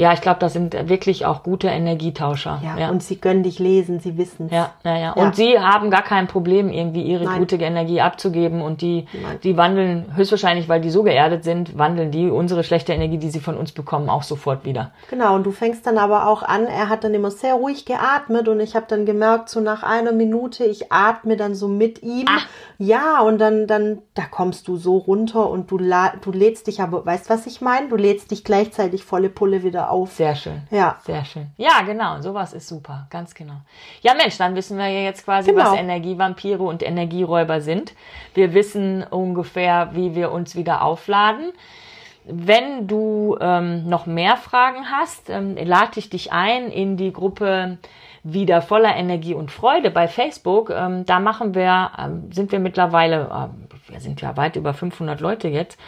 ja, 0.00 0.14
ich 0.14 0.22
glaube, 0.22 0.40
das 0.40 0.54
sind 0.54 0.88
wirklich 0.88 1.26
auch 1.26 1.42
gute 1.42 1.68
Energietauscher. 1.68 2.62
Ja, 2.64 2.78
ja. 2.78 2.90
und 2.90 3.02
sie 3.02 3.16
können 3.16 3.42
dich 3.42 3.58
lesen, 3.58 4.00
sie 4.00 4.16
wissen's. 4.16 4.50
Ja, 4.50 4.72
ja, 4.82 4.96
ja. 4.96 5.00
Ja. 5.14 5.22
Und 5.22 5.36
sie 5.36 5.58
haben 5.58 5.90
gar 5.90 6.00
kein 6.00 6.26
Problem, 6.26 6.72
irgendwie 6.72 7.02
ihre 7.02 7.24
Nein. 7.24 7.38
gute 7.38 7.56
Energie 7.56 8.00
abzugeben 8.00 8.62
und 8.62 8.80
die, 8.80 9.06
Nein. 9.12 9.38
die 9.42 9.58
wandeln 9.58 10.16
höchstwahrscheinlich, 10.16 10.70
weil 10.70 10.80
die 10.80 10.88
so 10.88 11.02
geerdet 11.02 11.44
sind, 11.44 11.76
wandeln 11.76 12.10
die 12.10 12.30
unsere 12.30 12.64
schlechte 12.64 12.94
Energie, 12.94 13.18
die 13.18 13.28
sie 13.28 13.40
von 13.40 13.58
uns 13.58 13.72
bekommen, 13.72 14.08
auch 14.08 14.22
sofort 14.22 14.64
wieder. 14.64 14.92
Genau, 15.10 15.34
und 15.34 15.44
du 15.44 15.50
fängst 15.50 15.86
dann 15.86 15.98
aber 15.98 16.28
auch 16.28 16.42
an, 16.42 16.64
er 16.64 16.88
hat 16.88 17.04
dann 17.04 17.12
immer 17.12 17.30
sehr 17.30 17.52
ruhig 17.52 17.84
geatmet 17.84 18.48
und 18.48 18.60
ich 18.60 18.74
habe 18.74 18.86
dann 18.88 19.04
gemerkt, 19.04 19.50
so 19.50 19.60
nach 19.60 19.82
einer 19.82 20.12
Minute, 20.12 20.64
ich 20.64 20.90
atme 20.90 21.36
dann 21.36 21.54
so 21.54 21.68
mit 21.68 22.02
ihm. 22.02 22.24
Ah. 22.26 22.40
Ja, 22.78 23.20
und 23.20 23.38
dann, 23.38 23.66
dann, 23.66 23.98
da 24.14 24.22
kommst 24.22 24.66
du 24.66 24.78
so 24.78 24.96
runter 24.96 25.50
und 25.50 25.70
du, 25.70 25.76
la 25.76 26.14
du 26.22 26.32
lädst 26.32 26.68
dich 26.68 26.80
aber, 26.80 27.04
weißt 27.04 27.28
was 27.28 27.46
ich 27.46 27.60
meine? 27.60 27.90
Du 27.90 27.96
lädst 27.96 28.30
dich 28.30 28.44
gleichzeitig 28.44 29.04
volle 29.04 29.28
Pulle 29.28 29.62
wieder 29.62 29.89
auf. 29.90 30.12
Sehr 30.12 30.34
schön. 30.34 30.62
Ja. 30.70 30.98
Sehr 31.04 31.24
schön. 31.24 31.48
Ja, 31.56 31.82
genau, 31.84 32.20
sowas 32.20 32.52
ist 32.52 32.68
super, 32.68 33.06
ganz 33.10 33.34
genau. 33.34 33.60
Ja, 34.02 34.14
Mensch, 34.14 34.38
dann 34.38 34.54
wissen 34.54 34.78
wir 34.78 34.86
ja 34.88 35.00
jetzt 35.02 35.24
quasi, 35.24 35.50
Genau. 35.50 35.72
was 35.72 35.78
Energievampire 35.78 36.62
und 36.62 36.82
Energieräuber 36.82 37.60
sind. 37.60 37.92
Wir 38.34 38.54
wissen 38.54 39.02
ungefähr, 39.02 39.90
wie 39.92 40.14
wir 40.14 40.32
uns 40.32 40.56
wieder 40.56 40.82
aufladen. 40.82 41.52
Wenn 42.24 42.86
du 42.86 43.36
ähm, 43.40 43.88
noch 43.88 44.06
mehr 44.06 44.36
Fragen 44.36 44.90
hast, 44.90 45.30
ähm, 45.30 45.56
lade 45.56 45.98
ich 45.98 46.10
dich 46.10 46.32
ein 46.32 46.70
in 46.70 46.96
die 46.96 47.12
Gruppe 47.12 47.78
wieder 48.22 48.60
voller 48.60 48.94
Energie 48.94 49.34
und 49.34 49.50
Freude 49.50 49.90
bei 49.90 50.06
Facebook. 50.06 50.70
Ähm, 50.70 51.06
da 51.06 51.18
machen 51.18 51.54
wir, 51.54 51.90
ähm, 51.98 52.30
sind 52.30 52.52
wir 52.52 52.58
mittlerweile, 52.58 53.30
ähm, 53.34 53.66
wir 53.88 54.00
sind 54.00 54.20
ja 54.20 54.36
weit 54.36 54.56
über 54.56 54.74
500 54.74 55.20
Leute 55.20 55.48
jetzt. 55.48 55.78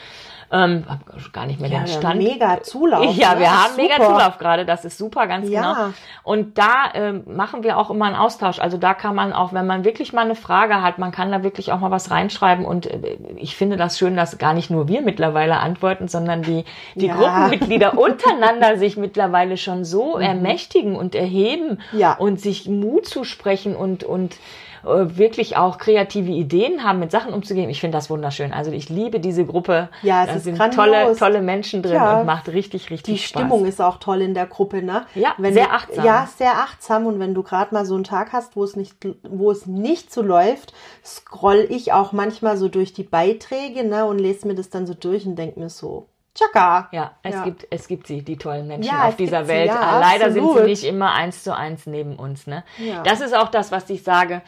Ähm, 0.53 0.85
hab 0.89 1.33
gar 1.33 1.47
nicht 1.47 1.61
mehr 1.61 1.71
Ja, 1.71 1.79
den 1.81 1.87
wir 1.87 1.93
haben 1.95 2.01
Stand. 2.03 2.23
mega 2.23 2.63
Zulauf. 2.63 3.17
Ja, 3.17 3.35
ne? 3.35 3.41
wir 3.41 3.51
haben 3.65 3.77
mega 3.77 3.95
super. 3.97 4.07
Zulauf 4.07 4.39
gerade, 4.39 4.65
das 4.67 4.85
ist 4.85 4.99
super, 4.99 5.27
ganz 5.27 5.49
Ja. 5.49 5.61
genau. 5.73 5.95
Und 6.25 6.59
da 6.59 6.91
ähm, 6.95 7.23
machen 7.27 7.63
wir 7.63 7.79
auch 7.79 7.91
immer 7.91 8.05
einen 8.05 8.17
Austausch. 8.17 8.59
Also 8.59 8.77
da 8.77 8.93
kann 8.95 9.15
man 9.15 9.33
auch, 9.33 9.53
wenn 9.53 9.67
man 9.67 9.85
wirklich 9.85 10.13
mal 10.13 10.23
eine 10.27 10.35
Frage 10.35 10.83
hat, 10.83 10.99
man 10.99 11.11
kann 11.11 11.33
da 11.33 11.43
wirklich 11.43 11.73
auch 11.73 11.81
mal 11.81 11.91
was 11.91 12.11
reinschreiben. 12.11 12.65
Und 12.65 12.87
äh, 12.87 13.17
ich 13.37 13.57
finde 13.57 13.77
das 13.77 13.99
schön, 13.99 14.15
dass 14.17 14.37
gar 14.39 14.53
nicht 14.55 14.71
nur 14.71 14.89
wir 14.89 15.01
mittlerweile 15.03 15.59
antworten, 15.59 16.07
sondern 16.09 16.43
die, 16.43 16.65
die 16.95 17.07
Ja. 17.07 17.15
Gruppenmitglieder 17.17 17.99
untereinander 17.99 18.77
sich 18.77 18.97
mittlerweile 18.97 19.57
schon 19.57 19.85
so 19.85 20.19
ermächtigen 20.19 20.97
und 20.97 21.15
erheben 21.15 21.79
Mhm. 21.93 21.99
Ja. 21.99 22.15
und 22.15 22.41
sich 22.41 22.69
Mut 22.69 23.07
zusprechen 23.07 23.75
und, 23.75 24.05
und 24.05 24.35
äh, 24.35 24.37
wirklich 24.85 25.57
auch 25.57 25.79
kreative 25.79 26.31
Ideen 26.31 26.83
haben, 26.85 26.99
mit 26.99 27.11
Sachen 27.11 27.33
umzugehen. 27.33 27.71
Ich 27.71 27.81
finde 27.81 27.97
das 27.99 28.11
wunderschön. 28.11 28.53
Also 28.53 28.71
ich 28.73 28.89
liebe 28.89 29.21
diese 29.21 29.45
Gruppe. 29.47 29.89
Ja, 30.03 30.23
es 30.23 30.29
da 30.29 30.35
ist 30.37 30.45
sind 30.45 30.57
grandios. 30.59 30.77
tolle, 30.85 31.17
tolle 31.17 31.43
Menschen 31.43 31.83
drin 31.83 31.95
Ja. 31.95 32.21
und 32.21 32.27
macht 32.27 32.49
richtig, 32.49 32.91
richtig 32.91 33.15
Die 33.15 33.19
Spaß. 33.21 33.43
Stimmung 33.43 33.65
ist 33.65 33.81
auch 33.81 33.99
toll 33.99 34.21
in 34.23 34.35
der 34.35 34.47
Gruppe, 34.47 34.83
ne? 34.83 35.07
Ja, 35.15 35.35
Wenn 35.39 35.55
sehr 35.55 35.67
du, 35.67 35.71
achtsam. 35.73 36.05
Ja, 36.05 36.29
sehr 36.37 36.53
achtsam. 36.53 37.07
Und 37.07 37.19
wenn 37.21 37.35
du 37.35 37.43
gerade 37.43 37.75
mal 37.75 37.85
so 37.87 37.95
einen 37.95 38.05
Tag 38.05 38.33
hast, 38.33 38.57
wo 38.57 38.65
es 38.65 38.77
nicht, 38.77 38.95
wo 39.29 39.51
es 39.51 39.67
nicht 39.67 40.13
so 40.13 40.23
läuft, 40.23 40.73
scroll 41.05 41.67
ich 41.69 41.93
auch 41.93 42.13
manchmal 42.13 42.57
so 42.57 42.69
durch 42.69 42.93
die 42.93 43.05
Beiträge, 43.05 43.85
ne? 43.87 44.05
Und 44.07 44.19
lese 44.19 44.47
mir 44.47 44.55
das 44.55 44.71
dann 44.71 44.87
so 44.87 44.95
durch 44.95 45.27
und 45.27 45.37
denk 45.37 45.57
mir 45.57 45.69
so, 45.69 46.07
tschakka. 46.35 46.89
Ja, 46.93 47.13
es 47.23 47.35
Ja. 47.35 47.45
gibt 47.45 47.67
es 47.71 47.89
gibt 47.89 48.07
sie, 48.07 48.23
die 48.23 48.37
tollen 48.37 48.67
Menschen 48.69 48.93
Ja, 48.93 49.05
auf 49.05 49.11
es 49.11 49.17
dieser 49.17 49.39
gibt 49.39 49.49
sie, 49.49 49.55
Welt. 49.55 49.67
ja, 49.69 49.81
Ah, 49.81 49.99
Leider 50.01 50.31
sind 50.31 50.43
sie 50.45 50.49
absolut. 50.49 50.69
nicht 50.69 50.85
immer 50.85 51.13
eins 51.13 51.43
zu 51.45 51.55
eins 51.57 51.87
neben 51.87 52.17
uns. 52.17 52.47
Ne? 52.47 52.65
Das 53.05 53.21
ist 53.21 53.37
auch 53.37 53.49
das, 53.49 53.71
was 53.73 53.89
ich 53.91 54.03
sage. 54.03 54.43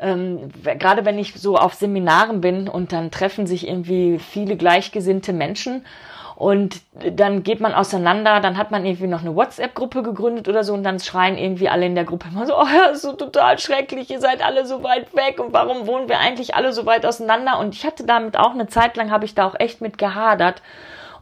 Ähm, 0.00 0.50
gerade 0.78 1.04
wenn 1.04 1.18
ich 1.18 1.34
so 1.34 1.56
auf 1.56 1.74
Seminaren 1.74 2.40
bin 2.40 2.68
und 2.68 2.92
dann 2.92 3.10
treffen 3.12 3.46
sich 3.46 3.66
irgendwie 3.68 4.18
viele 4.18 4.56
gleichgesinnte 4.56 5.32
Menschen 5.32 5.86
und 6.34 6.80
dann 7.12 7.44
geht 7.44 7.60
man 7.60 7.72
auseinander, 7.72 8.40
dann 8.40 8.58
hat 8.58 8.72
man 8.72 8.84
irgendwie 8.84 9.06
noch 9.06 9.20
eine 9.20 9.36
WhatsApp-Gruppe 9.36 10.02
gegründet 10.02 10.48
oder 10.48 10.64
so 10.64 10.74
und 10.74 10.82
dann 10.82 10.98
schreien 10.98 11.38
irgendwie 11.38 11.68
alle 11.68 11.86
in 11.86 11.94
der 11.94 12.02
Gruppe 12.02 12.26
immer 12.32 12.44
so, 12.44 12.54
oh 12.58 12.66
ja, 12.66 12.86
ist 12.86 13.02
so 13.02 13.12
total 13.12 13.56
schrecklich, 13.60 14.10
ihr 14.10 14.18
seid 14.20 14.44
alle 14.44 14.66
so 14.66 14.82
weit 14.82 15.14
weg 15.14 15.38
und 15.38 15.52
warum 15.52 15.86
wohnen 15.86 16.08
wir 16.08 16.18
eigentlich 16.18 16.56
alle 16.56 16.72
so 16.72 16.86
weit 16.86 17.06
auseinander? 17.06 17.60
Und 17.60 17.72
ich 17.76 17.86
hatte 17.86 18.04
damit 18.04 18.36
auch 18.36 18.50
eine 18.50 18.66
Zeit 18.66 18.96
lang, 18.96 19.12
habe 19.12 19.24
ich 19.26 19.36
da 19.36 19.46
auch 19.46 19.54
echt 19.60 19.80
mit 19.80 19.96
gehadert 19.96 20.60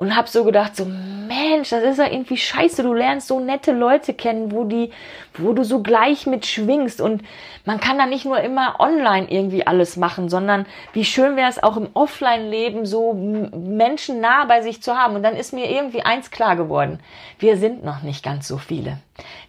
und 0.02 0.16
habe 0.16 0.28
so 0.28 0.42
gedacht, 0.42 0.74
so 0.74 0.84
Mensch, 0.84 1.70
das 1.70 1.84
ist 1.84 1.98
ja 1.98 2.10
irgendwie 2.10 2.36
scheiße. 2.36 2.82
Du 2.82 2.92
lernst 2.92 3.28
so 3.28 3.38
nette 3.38 3.70
Leute 3.70 4.14
kennen, 4.14 4.50
wo 4.50 4.64
die, 4.64 4.90
wo 5.34 5.52
du 5.52 5.62
so 5.62 5.80
gleich 5.80 6.26
mit 6.26 6.44
schwingst 6.44 7.00
und 7.00 7.22
man 7.64 7.78
kann 7.78 7.98
da 7.98 8.06
nicht 8.06 8.24
nur 8.24 8.40
immer 8.40 8.80
online 8.80 9.30
irgendwie 9.30 9.64
alles 9.64 9.96
machen, 9.96 10.28
sondern 10.28 10.66
wie 10.92 11.04
schön 11.04 11.36
wäre 11.36 11.48
es 11.48 11.62
auch 11.62 11.76
im 11.76 11.88
Offline-Leben 11.94 12.84
so 12.84 13.12
Menschen 13.12 14.20
nah 14.20 14.44
bei 14.44 14.60
sich 14.62 14.82
zu 14.82 14.96
haben. 14.96 15.14
Und 15.14 15.22
dann 15.22 15.36
ist 15.36 15.52
mir 15.52 15.70
irgendwie 15.70 16.02
eins 16.02 16.32
klar 16.32 16.56
geworden: 16.56 16.98
Wir 17.38 17.56
sind 17.56 17.84
noch 17.84 18.02
nicht 18.02 18.24
ganz 18.24 18.48
so 18.48 18.58
viele. 18.58 18.98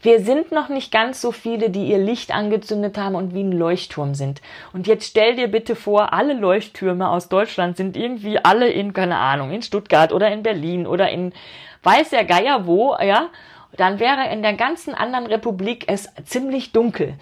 Wir 0.01 0.19
sind 0.19 0.51
noch 0.51 0.67
nicht 0.67 0.91
ganz 0.91 1.21
so 1.21 1.31
viele, 1.31 1.69
die 1.69 1.85
ihr 1.85 1.97
Licht 1.97 2.33
angezündet 2.33 2.97
haben 2.97 3.15
und 3.15 3.33
wie 3.33 3.43
ein 3.43 3.53
Leuchtturm 3.53 4.13
sind. 4.13 4.41
Und 4.73 4.87
jetzt 4.87 5.07
stell 5.07 5.35
dir 5.35 5.47
bitte 5.47 5.75
vor, 5.75 6.13
alle 6.13 6.33
Leuchttürme 6.33 7.09
aus 7.09 7.29
Deutschland 7.29 7.77
sind 7.77 7.95
irgendwie 7.95 8.39
alle 8.43 8.69
in, 8.69 8.93
keine 8.93 9.17
Ahnung, 9.17 9.51
in 9.51 9.61
Stuttgart 9.61 10.11
oder 10.11 10.29
in 10.31 10.43
Berlin 10.43 10.85
oder 10.85 11.09
in 11.09 11.33
weiß 11.83 12.09
der 12.09 12.25
Geier 12.25 12.65
wo, 12.65 12.95
ja. 12.95 13.29
Dann 13.75 13.99
wäre 13.99 14.29
in 14.31 14.43
der 14.43 14.53
ganzen 14.53 14.93
anderen 14.93 15.25
Republik 15.25 15.85
es 15.87 16.07
ziemlich 16.25 16.73
dunkel. 16.73 17.15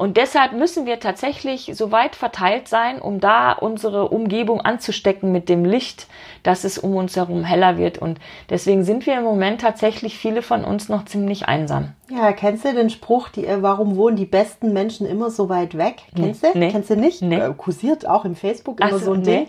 Und 0.00 0.16
deshalb 0.16 0.54
müssen 0.54 0.86
wir 0.86 0.98
tatsächlich 0.98 1.72
so 1.74 1.92
weit 1.92 2.16
verteilt 2.16 2.68
sein, 2.68 3.02
um 3.02 3.20
da 3.20 3.52
unsere 3.52 4.08
Umgebung 4.08 4.62
anzustecken 4.62 5.30
mit 5.30 5.50
dem 5.50 5.66
Licht, 5.66 6.06
dass 6.42 6.64
es 6.64 6.78
um 6.78 6.96
uns 6.96 7.16
herum 7.16 7.44
heller 7.44 7.76
wird. 7.76 7.98
Und 7.98 8.18
deswegen 8.48 8.82
sind 8.82 9.04
wir 9.04 9.18
im 9.18 9.24
Moment 9.24 9.60
tatsächlich 9.60 10.16
viele 10.16 10.40
von 10.40 10.64
uns 10.64 10.88
noch 10.88 11.04
ziemlich 11.04 11.48
einsam. 11.48 11.92
Ja, 12.08 12.32
kennst 12.32 12.64
du 12.64 12.72
den 12.72 12.88
Spruch, 12.88 13.28
die, 13.28 13.44
äh, 13.44 13.60
warum 13.60 13.96
wohnen 13.96 14.16
die 14.16 14.24
besten 14.24 14.72
Menschen 14.72 15.06
immer 15.06 15.28
so 15.28 15.50
weit 15.50 15.76
weg? 15.76 15.96
Kennst 16.16 16.44
du? 16.44 16.48
Nee. 16.54 16.70
Kennst 16.70 16.88
du 16.88 16.96
nicht? 16.96 17.20
Nee. 17.20 17.36
Äh, 17.36 17.52
kursiert 17.54 18.08
auch 18.08 18.24
im 18.24 18.36
Facebook 18.36 18.80
immer 18.80 18.98
so, 18.98 19.04
so 19.04 19.12
ein 19.12 19.20
nee. 19.20 19.36
Ding, 19.36 19.48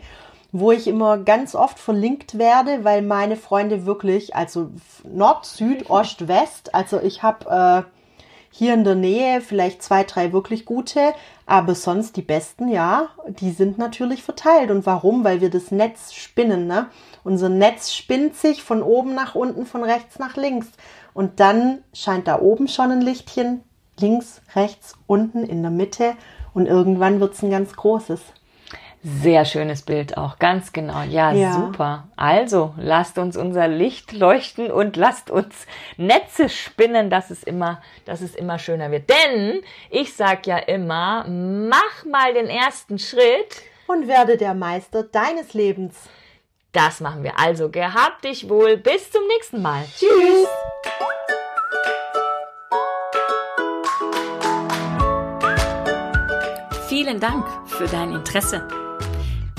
wo 0.51 0.73
ich 0.73 0.85
immer 0.85 1.17
ganz 1.17 1.55
oft 1.55 1.79
verlinkt 1.79 2.37
werde, 2.37 2.83
weil 2.83 3.03
meine 3.03 3.37
Freunde 3.37 3.85
wirklich, 3.85 4.35
also 4.35 4.67
Nord, 5.09 5.45
Süd, 5.45 5.89
Ost, 5.89 6.27
West, 6.27 6.75
also 6.75 6.99
ich 6.99 7.23
habe 7.23 7.85
äh, 7.87 8.00
hier 8.51 8.73
in 8.73 8.83
der 8.83 8.95
Nähe 8.95 9.41
vielleicht 9.41 9.81
zwei, 9.81 10.03
drei 10.03 10.33
wirklich 10.33 10.65
gute, 10.65 11.13
aber 11.45 11.73
sonst 11.73 12.17
die 12.17 12.21
besten, 12.21 12.67
ja, 12.67 13.09
die 13.27 13.51
sind 13.51 13.77
natürlich 13.77 14.23
verteilt. 14.23 14.69
Und 14.69 14.85
warum? 14.85 15.23
Weil 15.23 15.41
wir 15.41 15.49
das 15.49 15.71
Netz 15.71 16.13
spinnen, 16.13 16.67
ne? 16.67 16.87
Unser 17.23 17.49
Netz 17.49 17.93
spinnt 17.93 18.35
sich 18.35 18.61
von 18.61 18.83
oben 18.83 19.15
nach 19.15 19.35
unten, 19.35 19.65
von 19.65 19.83
rechts 19.83 20.19
nach 20.19 20.35
links. 20.35 20.67
Und 21.13 21.39
dann 21.39 21.79
scheint 21.93 22.27
da 22.27 22.39
oben 22.39 22.67
schon 22.67 22.91
ein 22.91 23.01
Lichtchen, 23.01 23.63
links, 23.99 24.41
rechts, 24.53 24.95
unten, 25.07 25.43
in 25.43 25.61
der 25.61 25.71
Mitte 25.71 26.15
und 26.53 26.65
irgendwann 26.65 27.19
wird's 27.19 27.41
ein 27.43 27.51
ganz 27.51 27.73
großes. 27.73 28.19
Sehr 29.03 29.45
schönes 29.45 29.81
Bild 29.81 30.15
auch, 30.15 30.37
ganz 30.37 30.73
genau. 30.73 31.01
Ja, 31.01 31.31
Ja. 31.31 31.53
super. 31.53 32.07
Also, 32.15 32.75
lasst 32.77 33.17
uns 33.17 33.35
unser 33.35 33.67
Licht 33.67 34.11
leuchten 34.11 34.69
und 34.69 34.95
lasst 34.95 35.31
uns 35.31 35.65
Netze 35.97 36.49
spinnen, 36.49 37.09
dass 37.09 37.31
es 37.31 37.41
immer, 37.41 37.81
dass 38.05 38.21
es 38.21 38.35
immer 38.35 38.59
schöner 38.59 38.91
wird. 38.91 39.09
Denn 39.09 39.61
ich 39.89 40.13
sag 40.15 40.45
ja 40.45 40.57
immer, 40.57 41.25
mach 41.27 42.05
mal 42.05 42.35
den 42.35 42.47
ersten 42.47 42.99
Schritt. 42.99 43.63
Und 43.87 44.07
werde 44.07 44.37
der 44.37 44.53
Meister 44.53 45.01
deines 45.01 45.55
Lebens. 45.55 45.95
Das 46.71 46.99
machen 47.01 47.23
wir. 47.23 47.39
Also, 47.39 47.69
gehabt 47.69 48.23
dich 48.23 48.47
wohl. 48.49 48.77
Bis 48.77 49.09
zum 49.11 49.25
nächsten 49.27 49.63
Mal. 49.63 49.83
Tschüss. 49.97 50.47
Vielen 56.87 57.19
Dank 57.19 57.45
für 57.67 57.87
dein 57.87 58.11
Interesse. 58.11 58.67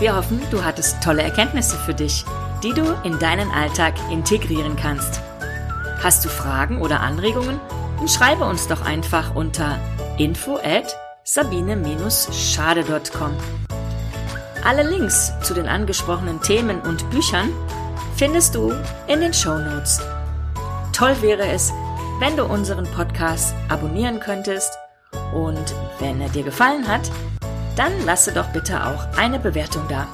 Wir 0.02 0.14
hoffen, 0.16 0.42
du 0.50 0.64
hattest 0.64 1.00
tolle 1.00 1.22
Erkenntnisse 1.22 1.76
für 1.76 1.94
dich, 1.94 2.24
die 2.64 2.72
du 2.72 2.82
in 3.04 3.20
deinen 3.20 3.52
Alltag 3.52 3.94
integrieren 4.10 4.74
kannst. 4.74 5.20
Hast 6.02 6.24
du 6.24 6.28
Fragen 6.28 6.82
oder 6.82 6.98
Anregungen? 6.98 7.60
Dann 7.98 8.08
schreibe 8.08 8.42
uns 8.42 8.66
doch 8.66 8.84
einfach 8.84 9.36
unter 9.36 9.78
info 10.18 10.56
at 10.56 10.98
sabine-schade.com. 11.22 13.36
Alle 14.64 14.82
Links 14.82 15.32
zu 15.42 15.54
den 15.54 15.68
angesprochenen 15.68 16.40
Themen 16.40 16.80
und 16.80 17.08
Büchern 17.10 17.50
findest 18.16 18.56
du 18.56 18.74
in 19.06 19.20
den 19.20 19.32
Show 19.32 19.56
Notes. 19.56 20.00
Toll 20.92 21.14
wäre 21.22 21.46
es, 21.46 21.72
wenn 22.18 22.36
du 22.36 22.44
unseren 22.44 22.86
Podcast 22.86 23.54
abonnieren 23.68 24.18
könntest 24.18 24.76
und 25.32 25.76
wenn 26.00 26.20
er 26.20 26.30
dir 26.30 26.42
gefallen 26.42 26.88
hat, 26.88 27.08
dann 27.76 27.92
lasse 28.04 28.32
doch 28.32 28.48
bitte 28.48 28.86
auch 28.86 29.06
eine 29.16 29.38
Bewertung 29.38 29.82
da. 29.88 30.06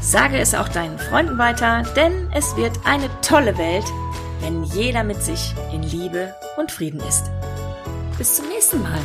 Sage 0.00 0.38
es 0.38 0.54
auch 0.54 0.68
deinen 0.68 0.98
Freunden 0.98 1.36
weiter, 1.38 1.82
denn 1.96 2.30
es 2.32 2.56
wird 2.56 2.78
eine 2.84 3.08
tolle 3.22 3.58
Welt, 3.58 3.86
wenn 4.40 4.62
jeder 4.62 5.02
mit 5.02 5.22
sich 5.22 5.54
in 5.72 5.82
Liebe 5.82 6.34
und 6.56 6.70
Frieden 6.70 7.00
ist. 7.00 7.30
Bis 8.16 8.36
zum 8.36 8.48
nächsten 8.48 8.82
Mal. 8.82 9.00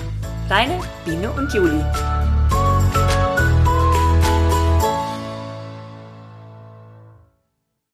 Deine 0.47 0.79
Biene 1.05 1.31
und 1.31 1.53
Juli. 1.53 1.81